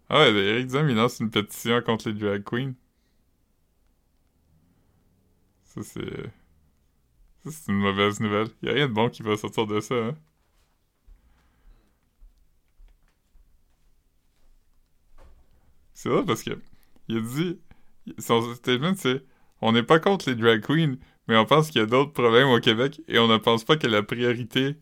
[0.09, 2.73] Ah ouais, Eric Duhem, il lance une pétition contre les drag queens.
[5.63, 6.31] Ça, c'est...
[7.43, 8.47] Ça, c'est une mauvaise nouvelle.
[8.63, 10.15] Y a rien de bon qui va sortir de ça, hein.
[15.93, 16.51] C'est vrai parce que...
[17.07, 17.59] Il a dit...
[18.19, 19.23] Son statement, c'est...
[19.61, 20.97] On n'est pas contre les drag queens,
[21.27, 23.77] mais on pense qu'il y a d'autres problèmes au Québec et on ne pense pas
[23.77, 24.77] que la priorité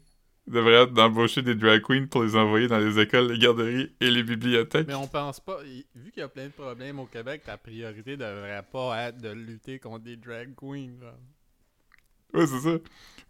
[0.48, 4.12] devrait être d'embaucher des drag queens pour les envoyer dans les écoles, les garderies et
[4.12, 4.88] les bibliothèques.
[4.88, 5.62] Mais on pense pas,
[5.96, 9.30] vu qu'il y a plein de problèmes au Québec, ta priorité devrait pas être de
[9.30, 11.16] lutter contre des drag queens, là.
[12.34, 12.78] Ouais, c'est ça.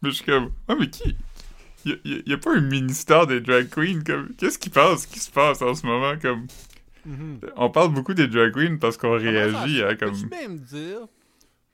[0.01, 0.51] Mais je suis comme...
[0.67, 1.15] Ah, mais qui...
[1.85, 4.33] Y a, y a- y a pas un ministère des drag queens, comme...
[4.35, 5.05] Qu'est-ce qui passe?
[5.05, 6.47] Qui se passe en ce moment, comme...
[7.57, 10.13] On parle beaucoup des drag queens parce qu'on réagit à, comme...
[10.13, 10.99] Peux-tu bien me dire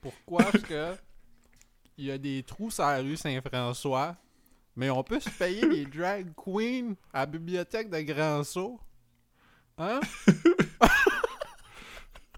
[0.02, 0.96] pourquoi est-ce que
[2.00, 4.16] il y a des trous sur la rue Saint-François,
[4.76, 8.80] mais on peut se payer des drag queens à la bibliothèque de Grand Sault?
[9.78, 9.99] Hein?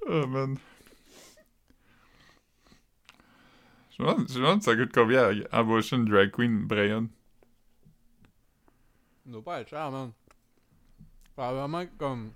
[0.07, 0.57] Oh, man.
[3.91, 7.07] Je me demande, je me demande ça coûte combien à embaucher une drag queen, Brian.
[9.23, 10.11] Ça doit pas être cher, man.
[11.35, 12.31] Probablement que comme.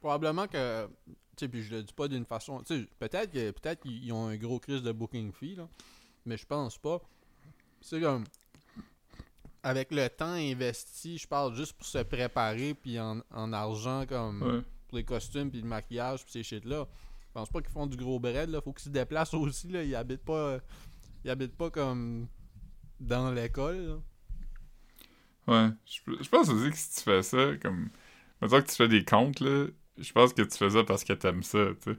[0.00, 0.86] Probablement que.
[0.86, 2.62] Tu sais, puis je le dis pas d'une façon.
[2.62, 5.68] Tu sais, peut-être que peut-être qu'ils ont un gros crise de booking fee, là.
[6.26, 7.00] Mais je pense pas.
[7.86, 8.24] C'est comme.
[9.62, 14.42] Avec le temps investi, je parle juste pour se préparer, puis en, en argent, comme.
[14.42, 14.62] Ouais.
[14.88, 16.86] Pour les costumes, puis le maquillage, puis ces shit-là.
[17.28, 18.60] Je pense pas qu'ils font du gros bread, là.
[18.60, 19.84] Faut qu'ils se déplacent aussi, là.
[19.84, 20.58] Ils habitent pas.
[21.24, 22.26] Ils habitent pas comme.
[22.98, 23.96] Dans l'école, là.
[25.46, 25.70] Ouais.
[25.84, 27.90] Je, je pense aussi que si tu fais ça, comme...
[28.40, 29.66] Mettons que tu fais des comptes, là,
[29.96, 31.98] je pense que tu fais ça parce que t'aimes ça, tu sais.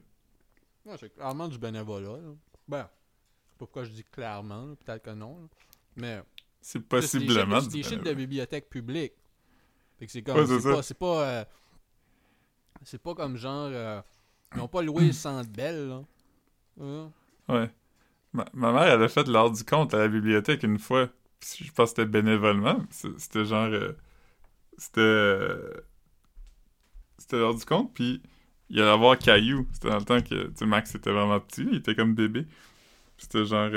[0.85, 2.17] Ouais, c'est clairement du bénévolat.
[2.17, 2.33] Là.
[2.67, 5.39] Ben, je sais pas pourquoi je dis clairement, peut-être que non.
[5.39, 5.47] là.
[5.97, 6.21] Mais
[6.61, 9.13] C'est possiblement c'est des shit de bibliothèque publique.
[9.99, 11.45] Fait que c'est comme Ouais, c'est pas c'est pas euh,
[12.83, 14.01] c'est pas comme genre euh,
[14.55, 16.03] ils ont pas loué le centre belle là.
[16.81, 17.11] Hein?
[17.49, 17.69] Ouais.
[18.33, 21.09] Ma, ma mère, elle a fait l'heure du compte à la bibliothèque une fois.
[21.41, 22.83] Je pense que c'était bénévolement.
[22.91, 23.69] C'était genre...
[23.71, 23.93] euh,
[24.77, 25.81] c'était...
[27.17, 28.21] C'était l'heure du compte, puis
[28.69, 29.67] il allait avoir Caillou.
[29.73, 32.45] C'était dans le temps que, tu sais, Max était vraiment petit, il était comme bébé.
[33.17, 33.71] C'était genre...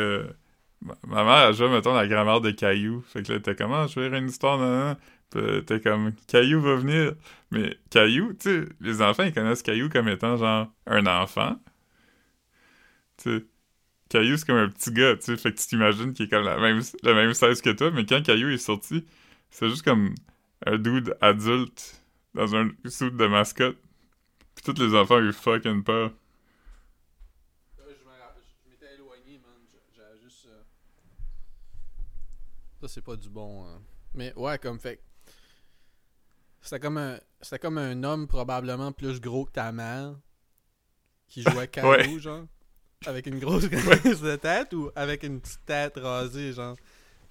[0.82, 3.02] ma, mère a joué, mettons, la grand-mère de Caillou.
[3.02, 4.96] Fait que là, t'es comme, ah, je vais lire une histoire, nan,
[5.36, 7.14] euh, t'es comme, Caillou va venir.
[7.50, 11.56] Mais Caillou, tu sais, les enfants, ils connaissent Caillou comme étant, genre, un enfant.
[13.18, 13.46] Tu sais,
[14.10, 15.36] Caillou, c'est comme un petit gars, tu sais.
[15.36, 17.90] Fait que tu t'imagines qu'il est comme la même, la même size que toi.
[17.92, 19.06] Mais quand Caillou est sorti,
[19.50, 20.14] c'est juste comme
[20.66, 22.02] un dude adulte
[22.34, 23.78] dans un suit de mascotte.
[24.56, 26.12] Puis tous les enfants ont eu fucking peur.
[27.78, 29.54] Là, je me rappelle- je m'étais éloigné, man.
[29.70, 30.46] J'- J'avais juste.
[30.46, 30.62] euh,
[32.80, 33.64] Ça, c'est pas du bon.
[33.66, 33.80] hein.
[34.14, 35.00] Mais ouais, comme fait.
[36.60, 37.18] C'était comme un.
[37.40, 40.14] C'était comme un homme probablement plus gros que ta mère.
[41.28, 42.44] Qui jouait Caillou, genre.
[43.06, 46.76] Avec une grosse graisse de tête ou avec une petite tête rasée, genre.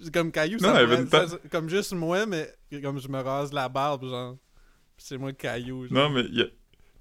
[0.01, 0.73] C'est comme Caillou, Non,
[1.11, 2.49] ça ça- comme juste moi, mais
[2.81, 4.37] comme je me rase la barbe, genre.
[4.97, 5.93] C'est moi Caillou, genre.
[5.93, 6.47] Non, mais il y, a-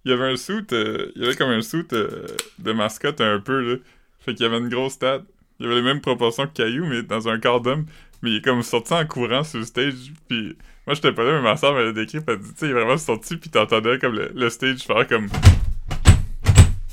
[0.04, 2.26] il y avait un suit, euh, il y avait comme un suit euh,
[2.58, 3.76] de mascotte un peu, là.
[4.20, 5.22] Fait qu'il y avait une grosse tête.
[5.60, 7.86] Il y avait les mêmes proportions que Caillou, mais dans un corps d'homme.
[8.22, 10.56] Mais il est comme sorti en courant sur le stage, puis
[10.86, 12.70] moi j'étais pas là, mais ma soeur m'avait décrit, pis elle dit, tu sais, il
[12.70, 15.28] est vraiment sorti, puis t'entendais comme le, le stage faire comme...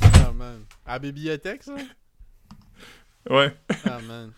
[0.02, 0.64] Ah, man.
[0.86, 1.76] À la bibliothèque, ça?
[3.30, 3.56] Ouais.
[3.86, 4.32] Ah, man.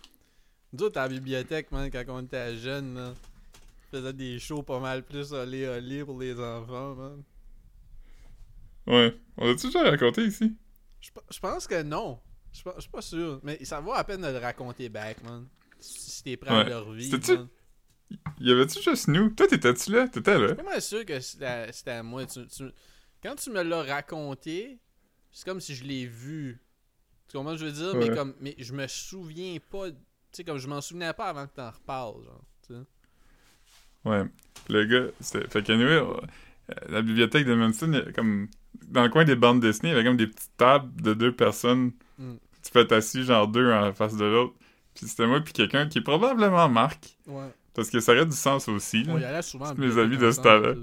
[0.71, 4.63] Nous autres, à la bibliothèque, man, quand on était jeunes, là, on faisait des shows
[4.63, 7.23] pas mal plus olé olé pour les enfants, man.
[8.85, 9.17] Ouais.
[9.35, 10.55] On a-tu déjà raconté ici?
[11.01, 12.19] Je pe- je pense que non.
[12.53, 13.41] Je suis pas sûr.
[13.43, 15.45] Mais ça vaut la peine de le raconter back, man.
[15.79, 16.69] Si t'es prêt à Ouais.
[16.69, 17.11] le revivre.
[17.15, 17.47] C'était-tu- man.
[18.39, 19.29] Y avait-tu juste nous?
[19.31, 20.07] Toi, t'étais-tu là?
[20.07, 20.47] T'étais là?
[20.47, 22.25] Je suis pas sûr que c'était à moi.
[22.25, 22.71] Tu- tu-
[23.21, 24.79] Quand tu me l'as raconté,
[25.31, 26.59] c'est comme si je l'ai vu.
[27.27, 27.95] Tu comprends ce que je veux dire?
[27.99, 29.89] Mais comme mais je me souviens pas.
[29.89, 29.95] Tu
[30.31, 32.85] sais, comme je m'en souvenais pas avant que t'en reparles, genre.
[34.05, 34.23] Ouais.
[34.69, 35.47] Le gars, c'était.
[35.49, 36.13] Fait qu'anyway, euh,
[36.87, 37.53] la bibliothèque de
[38.07, 38.47] a comme.
[38.87, 41.35] Dans le coin des bandes dessinées, il y avait comme des petites tables de deux
[41.35, 41.91] personnes.
[42.19, 42.35] Mm.
[42.63, 44.53] Tu peux être assis, genre deux en face de l'autre.
[44.97, 47.17] Puis c'était moi, puis quelqu'un qui est probablement Marc.
[47.27, 47.49] Ouais.
[47.73, 49.03] Parce que ça aurait du sens aussi.
[49.03, 49.13] là.
[49.13, 49.65] On y allait souvent.
[49.75, 50.73] Tous en mes amis de ce temps-là.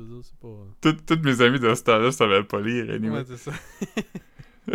[0.80, 3.18] Tous tous mes amis de ce temps-là savaient pas lire, anyway.
[3.18, 3.52] Ouais, c'est ça.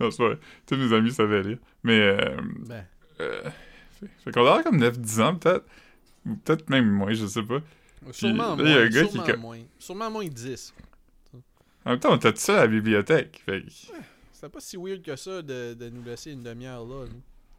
[0.00, 0.38] non, c'est pas vrai.
[0.66, 1.58] Tous mes amis savaient lire.
[1.82, 2.84] Mais, euh, Ben,
[3.20, 3.42] euh,
[4.24, 5.64] fait, qu'on a comme 9-10 ans, peut-être.
[6.26, 7.60] Ou peut-être même moins, je sais pas.
[8.12, 8.82] sûrement là, il y a moins.
[8.84, 9.58] un gars qui sûrement co- moins.
[9.78, 10.74] Sûrement moins 10.
[11.84, 13.42] En même temps, on était tout seul à la bibliothèque.
[13.46, 13.70] Fait que-
[14.32, 17.04] C'était pas si weird que ça de, de nous laisser une demi-heure là.
[17.04, 17.10] là.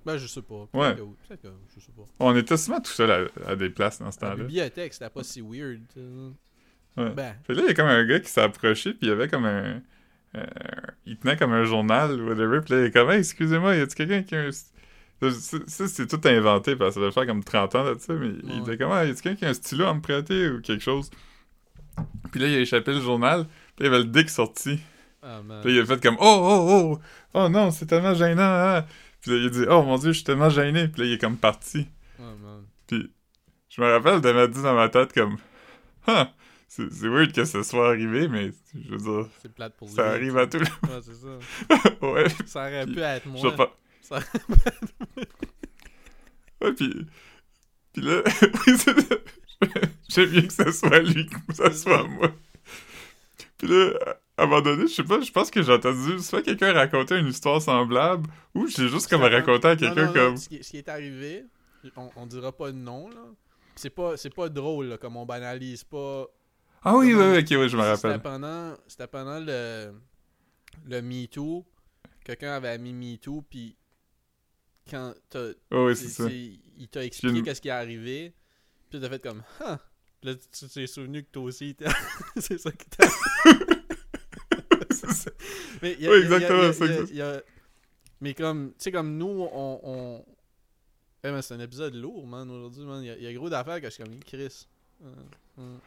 [0.06, 0.68] Ben, je sais pas.
[0.74, 0.96] Ouais.
[0.96, 2.04] Que je sais pas.
[2.20, 4.44] On était souvent tout seul à, à des places dans ce La temps-là.
[4.44, 5.82] bibliothèque, c'était pas si weird.
[6.98, 7.10] Ouais.
[7.12, 9.12] Ben, Fait là, il y a comme un gars qui s'est approché, puis il y
[9.12, 9.82] avait comme un.
[10.36, 10.46] euh,
[11.06, 13.96] il tenait comme un journal, whatever, puis là, il est comme, hey, excusez-moi, y a-tu
[13.96, 14.50] quelqu'un qui a un.
[14.52, 18.30] Ça, c'est tout inventé, parce que ça doit faire comme 30 ans de ça, mais
[18.44, 20.62] il disait comme, ah, y a-tu quelqu'un qui a un stylo à me prêter ou
[20.62, 21.10] quelque chose?
[22.32, 23.46] Puis là, il a échappé le journal,
[23.76, 24.80] puis il y avait le dick sorti.
[25.22, 25.60] ah man.
[25.62, 27.00] Puis là, il a fait comme, oh, oh, oh,
[27.34, 28.86] oh non, c'est tellement gênant, hein.
[29.22, 31.14] Puis là, il a dit, oh mon dieu, je suis tellement gêné, puis là, il
[31.14, 31.88] est comme parti.
[32.20, 32.64] Man.
[32.88, 33.12] Puis
[33.70, 35.38] je me rappelle de m'être dit dans ma tête comme
[36.08, 36.32] Ah,
[36.68, 39.96] c'est weird que ce soit arrivé, mais je veux dire, C'est plate pour lui.
[39.96, 41.28] ça arrive à tout le Ouais, c'est ça.
[41.28, 42.14] monde.
[42.14, 43.56] ouais, Ça aurait Puis, pu être moi.
[43.56, 43.76] pas.
[44.02, 44.20] Ça-
[46.62, 47.06] Ouais, puis.
[47.94, 49.16] Puis là, oui, c'est ça.
[50.10, 52.32] J'aime mieux que ce soit lui que ce soit moi.
[53.58, 53.94] Puis là,
[54.40, 57.18] à un moment donné, je sais pas, je pense que j'ai entendu soit quelqu'un raconter
[57.18, 60.38] une histoire semblable, ou j'ai juste comme raconté à quelqu'un non, non, comme.
[60.38, 61.46] Ce qui, ce qui est arrivé,
[61.96, 63.22] on, on dira pas de nom, là.
[63.76, 66.26] C'est pas, c'est pas drôle, là, comme on banalise pas.
[66.84, 68.22] Ah oui, oui, oui, ok, oui, je me C'était rappelle.
[68.22, 69.94] pendant, c'était pendant le,
[70.88, 71.66] le MeToo.
[72.26, 73.76] Quelqu'un avait mis MeToo, puis
[74.90, 76.30] quand t'as, Oh, oui, c'est ça.
[76.30, 78.34] il t'a expliqué qu'est-ce qui est arrivé,
[78.90, 79.78] puis t'as fait comme, ah,
[80.24, 81.76] là tu t'es souvenu que toi aussi,
[82.38, 83.08] c'est ça que t'as.
[85.82, 86.62] Mais y a- Oui, exactement,
[88.22, 90.26] Mais comme, tu sais, comme nous, on.
[91.24, 93.02] c'est un épisode lourd, man, aujourd'hui, man.
[93.04, 94.68] Il y a- il y, a gros d'affaires que je suis comme, Chris.
[95.04, 95.08] Euh,
[95.60, 95.78] euh.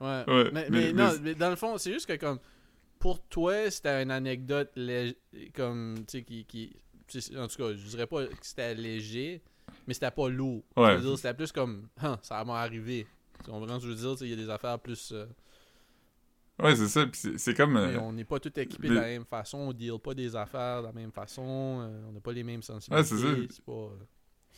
[0.00, 0.32] Ouais.
[0.32, 2.38] Ouais, mais, mais- mais non, mais- dans le fond, c'est juste que, comme,
[2.98, 5.16] pour toi, c'était une anecdote, lég-
[5.54, 6.44] comme, tu sais, qui.
[6.44, 6.76] qui
[7.38, 9.40] en tout cas, je dirais pas que c'était léger,
[9.86, 10.62] mais c'était pas lourd.
[10.76, 10.92] Ouais.
[10.92, 13.06] Je veux dire, c'était plus comme, Hein, ça m'a arrivé.
[13.44, 14.26] Tu comprends ce que je veux dire?
[14.26, 15.12] Il y a des affaires plus.
[15.12, 15.24] euh,
[16.60, 17.06] Ouais, c'est ça.
[17.06, 17.76] Puis c'est- comme.
[17.76, 20.34] euh, on n'est pas tous équipés mais- de la même façon, on deal pas des
[20.34, 21.42] affaires de la même façon,
[21.82, 23.14] euh, on n'a pas les mêmes sensibilités.
[23.14, 23.34] Ouais, c'est ça.
[23.50, 23.88] c'est pas, euh,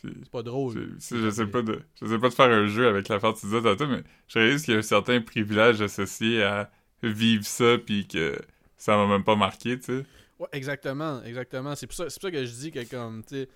[0.01, 0.73] c'est- pas drôle.
[0.73, 1.79] c'est- c'est- je sais pas de.
[2.01, 4.73] Je sais pas de faire un jeu avec tu disais tantôt, mais je réalise qu'il
[4.73, 6.71] y a un certain privilège associé à
[7.03, 8.35] vivre ça, puis que
[8.77, 10.05] ça m'a même pas marqué, tu sais.
[10.39, 11.75] Ouais, exactement, exactement.
[11.75, 13.49] C'est pour, ça- c'est pour ça que je dis que comme, tu sais,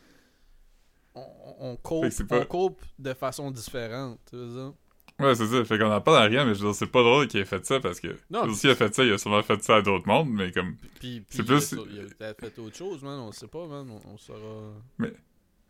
[1.15, 1.23] on,
[1.59, 4.73] on, cope, pas- on cope de façon différente, tu dire.
[5.19, 5.63] Ouais, c'est ça.
[5.63, 7.45] Fait qu'on en parle à rien, mais je veux dire, c'est pas drôle qu'il ait
[7.45, 8.17] fait ça parce que.
[8.29, 10.75] Non, S'il a fait ça, il a sûrement fait ça à d'autres mondes, mais comme.
[10.99, 11.75] Puis, puis C'est il a plus-
[12.19, 13.19] il a fait autre chose, man.
[13.19, 13.89] On sait pas, man.
[13.89, 14.73] On, on saura.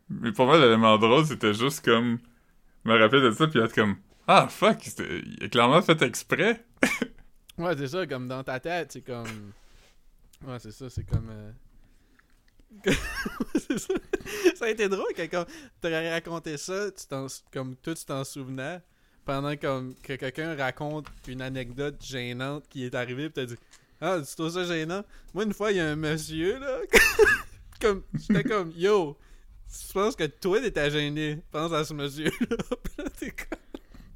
[0.10, 2.18] Mais pour moi, l'élément drôle, c'était juste comme.
[2.86, 3.98] Me rappeler de ça, puis être comme.
[4.28, 6.64] Ah, fuck, il a clairement fait exprès.
[7.58, 9.54] Ouais, c'est ça, comme dans ta tête, c'est comme.
[10.46, 11.30] Ouais, c'est ça, c'est comme.
[11.32, 11.52] euh,
[13.56, 13.94] c'est ça.
[14.56, 15.46] Ça a été drôle que quand
[15.82, 18.82] t'aurais raconté ça, tu t'en- comme toi tu t'en souvenais,
[19.26, 23.56] pendant comme que quelqu'un raconte une anecdote gênante qui est arrivée, pis t'as dit
[24.02, 25.04] Ah, tu trouves ça gênant
[25.34, 26.80] Moi, une fois, il y a un monsieur, là,
[27.82, 28.04] comme.
[28.14, 29.18] J'étais comme Yo,
[29.70, 32.32] je pense que toi t'étais gêné, pense à ce monsieur-là.
[32.84, 33.60] Pis là, t'es comme.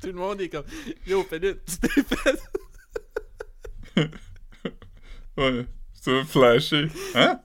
[0.01, 0.65] Tout le monde est comme
[1.05, 2.39] Yo, Philippe, tu t'es fait.
[5.37, 5.65] Ouais.
[5.93, 6.87] Ça m'a flashé.
[7.15, 7.39] Hein?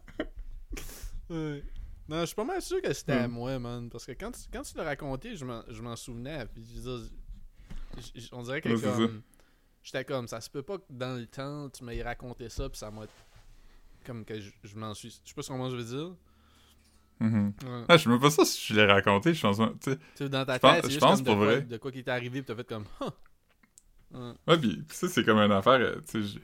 [1.31, 1.62] Ouais.
[2.09, 3.33] Non, je suis pas mal sûr que c'était à Hmm.
[3.33, 3.89] moi, man.
[3.89, 6.45] Parce que quand tu, quand tu l'as raconté, je m'en, je m'en souvenais.
[6.53, 7.09] Puis je veux dire,
[8.14, 9.22] j- on dirait que Ouais, comme.
[9.82, 12.78] J'étais comme, ça se peut pas que dans le temps, tu m'aies raconté ça, puis
[12.78, 13.03] ça m'a.
[14.07, 15.11] Comme que je, je m'en suis.
[15.24, 16.14] Je sais pas comment je veux dire.
[17.20, 17.53] Mhm.
[17.64, 17.84] Ouais.
[17.88, 19.59] Ah, je sais même pas ça si je l'ai raconté, je pense.
[19.82, 20.28] Tu sais.
[20.28, 21.61] Dans ta tête, je pense comme de pour quoi, vrai.
[21.62, 22.84] de quoi qui t'est arrivé, puis t'as fait comme.
[24.12, 24.32] Ouais.
[24.47, 26.40] Ouais, pis pis ça, c'est comme une affaire, euh, tu sais,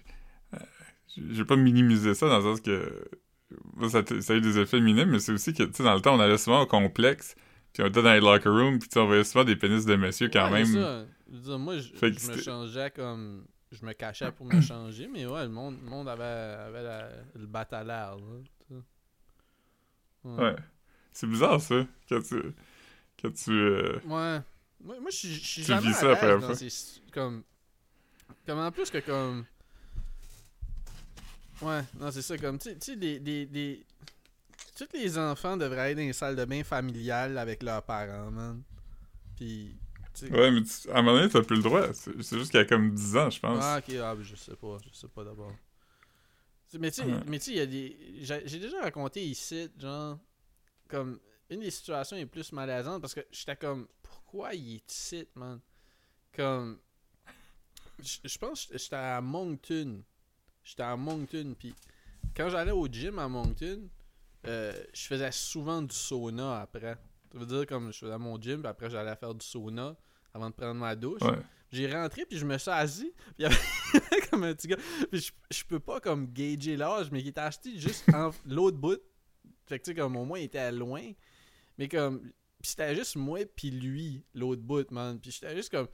[1.17, 3.09] j'ai- pas minimisé ça dans le sens que
[3.89, 3.99] ça,
[4.33, 6.21] a eu des effets minimes, mais c'est aussi que, tu sais, dans le temps, on
[6.21, 7.35] allait souvent au complexe,
[7.73, 10.29] puis on était dans les locker rooms, puis on voyait souvent des pénis de monsieur
[10.29, 11.07] quand Ouais, même.
[11.31, 11.35] Ça.
[11.35, 13.47] Je veux dire, moi, je, me changeais comme.
[13.73, 17.11] Je me cachais pour me changer, mais ouais, le monde, le monde avait, avait la-
[17.37, 18.17] le bat à l'air.
[18.17, 18.23] là,
[18.69, 18.81] tu sais.
[20.25, 20.57] Ouais.
[21.13, 22.43] C'est bizarre, ça, quand tu...
[23.21, 23.51] Quand tu...
[23.53, 24.41] euh, Ouais.
[24.83, 26.69] Moi, moi je suis- jamais vis à ça l'aise dans ces...
[27.13, 27.43] Comme...
[28.47, 29.45] Comme en plus que comme...
[31.63, 33.85] Ouais, non, c'est ça, comme, tu sais- des, des, des...
[34.77, 38.63] Tous les enfants devraient être dans les salles de bain familiales avec leurs parents, man.
[39.37, 39.77] Puis,
[40.23, 41.93] Ouais, mais tu- à un moment donné, t'as plus le droit.
[41.93, 43.63] C'est juste qu'il y a comme 10 ans, je pense.
[43.63, 45.53] Ah, ok, ah, je sais pas, je sais pas d'abord.
[46.79, 48.19] Mais tu sais, il y a des.
[48.47, 50.19] J'ai déjà raconté ici, genre,
[50.89, 55.27] comme, une des situations les plus malaisantes parce que j'étais comme, pourquoi il est ici,
[55.35, 55.61] man?
[56.33, 56.79] Comme,
[57.99, 60.03] je je pense que j'étais à Moncton.
[60.63, 61.75] J'étais à Moncton, puis
[62.37, 63.89] quand j'allais au gym à Moncton,
[64.47, 66.97] euh, je faisais souvent du sauna après.
[67.33, 69.97] Ça veut dire, comme, je faisais mon gym, puis après, j'allais faire du sauna
[70.35, 71.23] avant de prendre ma douche.
[71.23, 71.39] Ouais.
[71.73, 73.13] J'ai rentré puis je me suis assis.
[73.15, 74.79] Puis il y avait comme un petit gars.
[75.11, 78.77] Puis je, je peux pas comme gager l'âge, mais il était acheté juste en l'autre
[78.77, 79.01] bout.
[79.67, 81.13] Fait que tu sais, comme au moins il était loin.
[81.79, 82.33] Mais comme.
[82.61, 85.21] Puis c'était juste moi puis lui, l'autre bout, man.
[85.21, 85.89] Puis j'étais juste comme.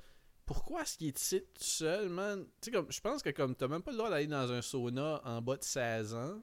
[0.47, 2.47] Pourquoi est-ce qu'il est ici tout seul, man?
[2.62, 2.91] Tu sais, comme.
[2.91, 5.59] Je pense que comme t'as même pas le droit d'aller dans un sauna en bas
[5.59, 6.41] de 16 ans.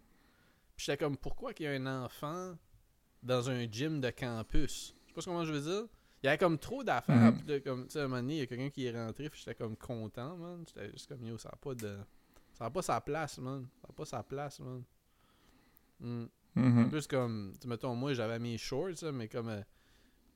[0.75, 2.55] Puis j'étais comme, pourquoi qu'il y a un enfant
[3.23, 4.93] dans un gym de campus?
[5.05, 5.87] Je sais pas comment je veux dire.
[6.21, 7.33] Il y avait comme trop d'affaires.
[7.33, 7.61] Mhm.
[7.61, 9.29] Comme, tu sais, à un moment donné, il y a quelqu'un qui est rentré.
[9.29, 10.63] Puis j'étais comme content, man.
[10.67, 11.97] J'étais juste comme, yo, ça n'a pas de.
[12.53, 13.67] Ça n'a pas sa place, man.
[13.81, 14.83] Ça n'a pas sa place, man.
[15.99, 16.25] Mm.
[16.55, 16.89] En Mhm.
[16.89, 19.49] plus, comme, tu mettons, moi, j'avais mes shorts, mais comme.
[19.49, 19.61] euh,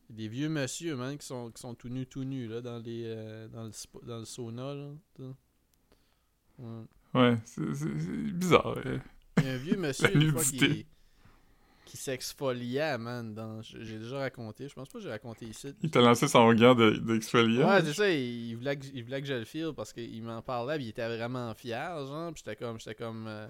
[0.10, 3.04] des vieux monsieur, man, qui sont, qui sont tout nus, tout nus, là, dans, les,
[3.06, 4.90] euh, dans, le, spa- dans le sauna, là.
[6.60, 6.84] Ouais.
[7.14, 7.62] Ouais, c'est
[8.34, 8.78] bizarre.
[8.86, 9.00] euh.
[9.38, 10.86] Il y a un vieux monsieur, une fois, qui,
[11.88, 13.34] qui s'exfoliait, man.
[13.34, 14.68] Dans, j'ai déjà raconté.
[14.68, 15.74] Je pense pas que j'ai raconté ici.
[15.82, 17.68] Il t'a lancé son gant de- d'exfoliant.
[17.68, 20.22] Ouais, c'est ça, il, il voulait que, il voulait que je le file parce qu'il
[20.24, 23.48] m'en parlait, puis il était vraiment fier, genre, puis j'étais comme, j'étais comme, euh,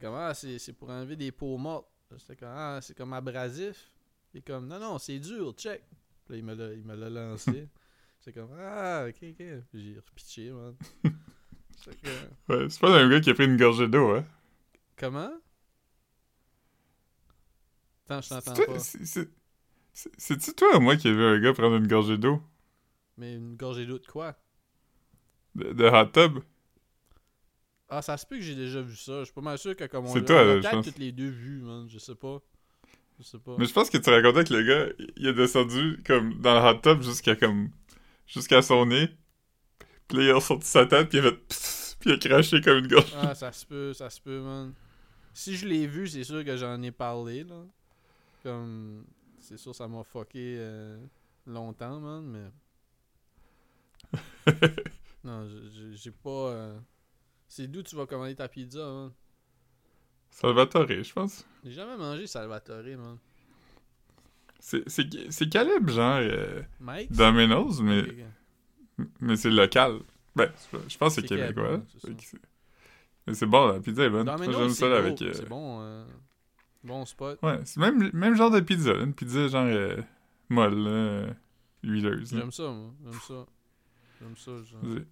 [0.00, 1.88] comme, ah, c'est, pour enlever des peaux mortes.
[2.16, 3.90] J'étais comme, ah, c'est comme abrasif.
[4.32, 5.82] Il est comme, non, non, c'est dur, check.
[6.26, 7.68] Puis là, il me l'a, lancé.
[8.24, 9.46] J'étais comme, ah, ok, ok.
[9.70, 10.74] Puis j'ai repitché, man.
[11.84, 14.24] Comme, Ouais, c'est pas un gars qui a pris une gorgée d'eau, hein?
[14.96, 15.32] comment?
[18.08, 18.84] Attends, je t'entends pas.
[18.84, 19.30] c'est- c'est-
[19.94, 22.42] c'est- C'est-tu toi ou moi qui ai vu un gars prendre une gorgée d'eau?
[23.16, 24.36] Mais une gorgée d'eau de quoi?
[25.54, 26.42] de, de hot tub?
[27.88, 29.20] Ah, ça se peut que j'ai déjà vu ça.
[29.20, 30.86] Je suis pas mal sûr que comme on C'est toi, on pense.
[30.86, 31.88] toutes les deux vu, man.
[31.88, 32.40] Je sais pas.
[33.18, 33.58] Je sais pas.
[33.58, 36.60] Mais je pense que tu racontais que le gars, il est descendu comme dans le
[36.70, 37.70] hot tub jusqu'à comme
[38.26, 39.08] jusqu'à son nez.
[40.08, 42.18] Puis là, il a ressorti sa tête, puis il a fait pss, puis il a
[42.18, 43.12] craché comme une gorge.
[43.12, 44.74] Ah, ça se peut, ça se peut, man.
[45.34, 47.64] Si je l'ai vu, c'est sûr que j'en ai parlé, là.
[48.42, 49.04] Comme.
[49.40, 50.98] C'est sûr, ça m'a fucké euh,
[51.46, 52.50] longtemps, man, mais.
[55.24, 55.48] non,
[55.94, 56.30] j'ai- pas.
[56.50, 56.78] euh,
[57.48, 59.12] C'est d'où tu vas commander ta pizza, man?
[60.30, 61.46] Salvatore, je pense.
[61.64, 63.18] J'ai jamais mangé Salvatore, man.
[64.58, 67.12] C'est calibre, genre euh, Mike?
[67.12, 68.04] Domino's, mais,
[69.20, 70.00] mais c'est local.
[70.34, 70.50] Ben,
[70.88, 71.82] je pense que c'est québécois.
[73.26, 74.26] Mais c'est bon, la pizza est bonne.
[74.52, 75.20] J'aime ça avec.
[75.22, 76.06] euh, C'est bon.
[76.84, 77.38] Bon spot.
[77.42, 78.92] Ouais, c'est même, même genre de pizza.
[78.94, 80.02] Une pizza genre euh,
[80.48, 81.32] molle, euh,
[81.82, 82.30] huileuse.
[82.30, 82.92] J'aime ça, moi.
[83.04, 83.46] J'aime ça.
[84.20, 84.62] J'aime ça.
[84.62, 84.80] genre.
[84.82, 85.06] Vas-y.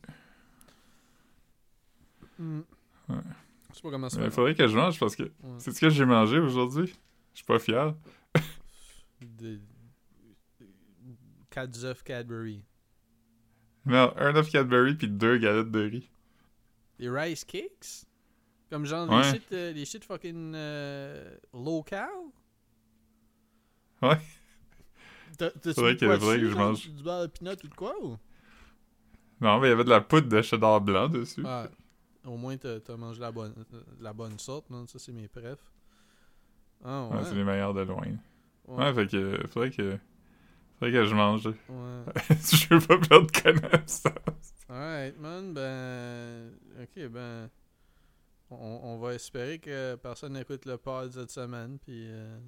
[2.38, 2.62] Hmm.
[3.08, 3.16] Ouais.
[3.70, 5.22] Je sais pas comment ça Il faudrait que je mange parce que.
[5.24, 5.56] Ouais.
[5.58, 6.92] C'est ce que j'ai mangé aujourd'hui?
[7.32, 7.94] Je suis pas fier.
[9.20, 9.60] Des...
[11.50, 12.64] 4 œufs Cadbury.
[13.86, 16.10] Non, un œuf Cadbury puis deux galettes de riz.
[16.98, 18.06] Des rice cakes?
[18.70, 19.22] Comme genre Ouais.
[19.22, 22.08] les shit, euh, les shit fucking euh, local?
[24.02, 24.18] Ouais.
[25.36, 26.88] T'as- T'as-tu mis que- je mange.
[26.90, 27.94] Du beurre de peanut ou de quoi?
[28.02, 28.16] Ou?
[29.40, 31.42] Non, mais il y avait de la poudre de cheddar blanc dessus.
[31.46, 31.68] Ah,
[32.24, 33.54] au moins t'as mangé la bonne,
[34.00, 34.86] la bonne sorte, man.
[34.86, 35.58] Ça, c'est mes prefs.
[36.84, 37.16] Ah ouais.
[37.16, 38.02] Ouais, c'est les meilleurs de loin.
[38.66, 39.46] ouais, Ouais, fait que.
[39.48, 39.98] Faudrait que.
[40.78, 41.46] Faudrait que je mange.
[41.46, 41.54] ouais.
[42.28, 44.54] je veux pas perdre connaissance.
[44.68, 46.52] Alright, man, ben.
[46.82, 47.50] Ok, ben.
[48.50, 52.06] On, on va espérer que personne n'écoute le pod cette semaine, puis.
[52.08, 52.38] Euh...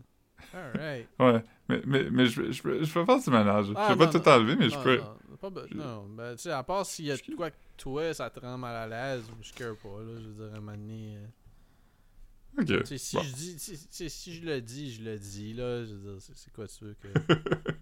[0.52, 1.06] Alright.
[1.20, 3.66] Ouais, mais, mais, mais je, je, peux- je peux faire du ménage.
[3.76, 4.96] Ah, je peux non, pas tout enlever, mais je Non, peux.
[4.98, 7.50] Non, pas je- non, ben, tu sais, à part s'il y a je- de quoi
[7.52, 10.18] que toi, ça te rend mal à l'aise, je care pas, là.
[10.20, 12.66] Je veux dire, à un moment donné, euh, Ok.
[12.66, 13.22] tu sais, si, bon.
[13.22, 15.84] je dis, si, si- si je le dis, je le dis, là.
[15.84, 17.08] Je veux dire, c'est quoi tu veux que.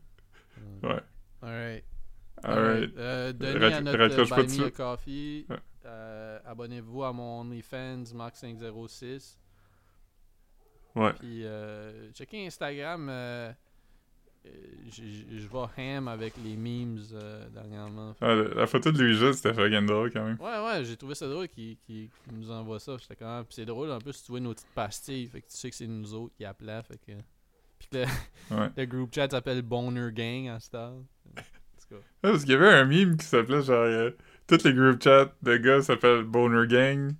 [0.82, 1.00] Ouais.
[1.42, 1.84] Alright.
[2.42, 2.96] Alright.
[2.98, 5.46] Euh, donnez Rat- à notre pas Me a Coffee.
[5.48, 5.56] Ouais.
[5.86, 9.36] Euh, Abonnez-vous à mon OnlyFans, Mark506.
[10.96, 11.12] Ouais.
[11.14, 13.08] Puis, euh, checkez Instagram.
[13.08, 13.52] euh,
[14.46, 14.50] euh,
[14.90, 16.98] Je vais ham avec les memes
[17.52, 18.14] dernièrement.
[18.20, 20.38] Ah, la, la photo de Louis-Jules, c'était fucking drôle quand même.
[20.40, 21.78] Ouais, ouais, j'ai trouvé ça drôle qu'ils
[22.32, 22.96] nous envoient ça.
[22.98, 23.44] J'étais quand même.
[23.44, 25.26] Puis c'est drôle, en plus, tu vois nos petites pastilles.
[25.28, 26.82] Fait que tu sais que c'est nous autres qui appelaient.
[26.82, 27.12] Fait que.
[27.78, 28.04] Puis que le,
[28.56, 28.70] Ouais.
[28.76, 30.90] le group chat s'appelle Boner Gang en cas.
[31.90, 34.10] Ouais, parce qu'il y avait un meme qui s'appelait genre.
[34.58, 37.12] Tous les group chats de gars s'appellent Boner Gang.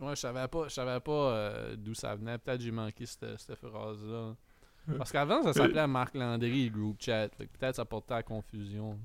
[0.00, 2.36] Ouais, je savais pas, je savais pas euh, d'où ça venait.
[2.38, 4.34] Peut-être j'ai manqué cette, cette phrase-là.
[4.98, 7.28] Parce qu'avant, ça s'appelait Marc Landry, group chat.
[7.36, 8.98] Peut-être ça portait à la confusion.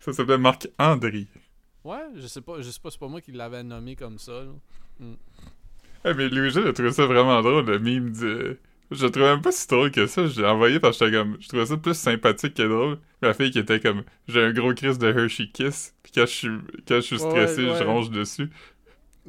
[0.00, 1.26] Ça s'appelait Marc-André.
[1.84, 4.32] Ouais, je sais pas, je sais pas, c'est pas moi qui l'avais nommé comme ça.
[4.32, 5.06] là.
[6.04, 8.58] Ah, mais Louis-Jules a trouvé ça vraiment drôle, le meme du.
[8.90, 10.26] Je trouvais même pas si drôle que ça.
[10.26, 11.36] Je l'ai envoyé parce que j'étais comme.
[11.40, 12.98] Je trouvais ça plus sympathique que drôle.
[13.22, 14.02] La fille qui était comme.
[14.28, 15.94] J'ai un gros crise de Hershey Kiss.
[16.02, 16.48] Puis quand je suis,
[16.88, 17.76] quand je suis stressé, ouais.
[17.78, 18.50] je ronge dessus.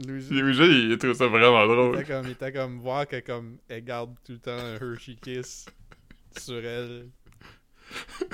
[0.08, 1.96] Louis- Puis Louis-Jules, il, trouve ça vraiment Il drôle.
[2.00, 5.16] était comme, il était comme voir que comme elle garde tout le temps un Hershey
[5.22, 5.66] Kiss
[6.40, 7.08] sur elle.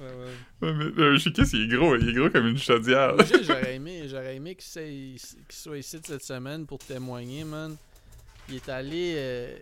[0.00, 0.68] Ouais, ouais.
[0.68, 1.96] Ouais, mais le Hershey Kiss, il est gros.
[1.96, 3.14] Il est gros comme une chaudière.
[3.26, 5.18] J'ai- j'aurais aimé, j'aurais aimé qu'il soit, qu'il
[5.58, 7.76] soit ici cette semaine pour témoigner, man.
[8.48, 9.14] Il est allé.
[9.16, 9.58] euh,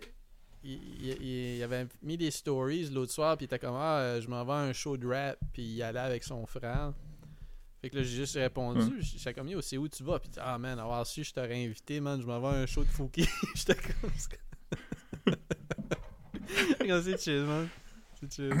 [0.63, 4.21] il, il- il avait mis des stories l'autre soir, puis il était comme Ah, euh,
[4.21, 6.93] je m'en vais à un show de rap, puis il allait avec son frère.
[7.81, 8.79] Fait que là, j'ai juste répondu.
[8.81, 9.01] Ouais.
[9.01, 10.19] J'étais comme Yo, c'est où tu vas?
[10.19, 12.19] Puis Ah, man, avoir su, je t'aurais invité, man.
[12.19, 13.27] Je m'en vais à un show de Fouki.
[13.55, 14.09] J'étais comme.
[17.03, 17.67] C'est chill, man.
[18.19, 18.53] C'est chill.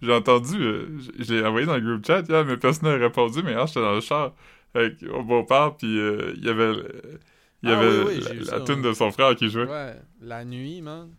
[0.00, 3.66] J'ai entendu, euh, l'ai envoyé dans le group chat, mais personne n'a répondu, mais hier,
[3.66, 4.32] j'étais dans le char
[4.74, 7.20] avec mon beau-père, puis euh, il y avait, le-
[7.62, 8.82] il y Ah avait oui, oui, la, j'ai la ouais.
[8.82, 9.66] de son frère qui jouait.
[9.66, 11.10] Ouais, la nuit, man.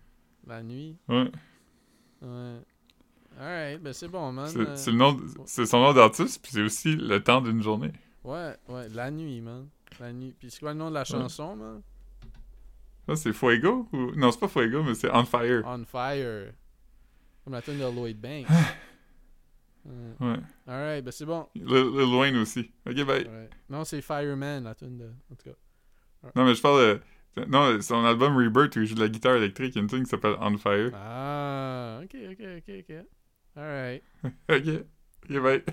[0.47, 0.97] La nuit.
[1.07, 1.31] Ouais.
[2.21, 2.59] Ouais.
[3.39, 4.47] Alright, ben c'est bon, man.
[4.47, 7.41] C'est Euh, c'est le nom, de- c'est son nom d'artiste, puis c'est aussi le temps
[7.41, 7.91] d'une journée.
[8.23, 9.67] Ouais, ouais, la nuit, man.
[9.99, 10.33] La nuit.
[10.39, 11.81] Puis c'est quoi le nom de la chanson, man?
[13.07, 13.87] Ça, c'est Fuego?
[13.91, 14.11] Ou...
[14.15, 15.63] Non, c'est pas Fuego, mais c'est On Fire.
[15.65, 16.51] On Fire.
[17.43, 18.47] Comme la tune de Lloyd Banks.
[19.85, 19.91] ouais.
[20.19, 20.37] Ouais.
[20.67, 21.47] Alright, ben c'est bon.
[21.55, 22.71] Lil Lil Wayne aussi.
[22.87, 23.25] Ok, bye.
[23.27, 23.49] Ouais.
[23.69, 25.05] Non, c'est Fireman, la tune de.
[25.31, 26.29] En tout cas.
[26.35, 27.01] Non, mais je parle de...
[27.47, 29.89] Non, son album Rebirth, où il joue de la guitare électrique, il y a une
[29.89, 30.91] tune qui s'appelle On Fire.
[30.93, 33.05] Ah, ok, ok, ok, ok.
[33.57, 34.03] Alright.
[34.49, 34.85] Ok.
[35.29, 35.63] Ok, bye.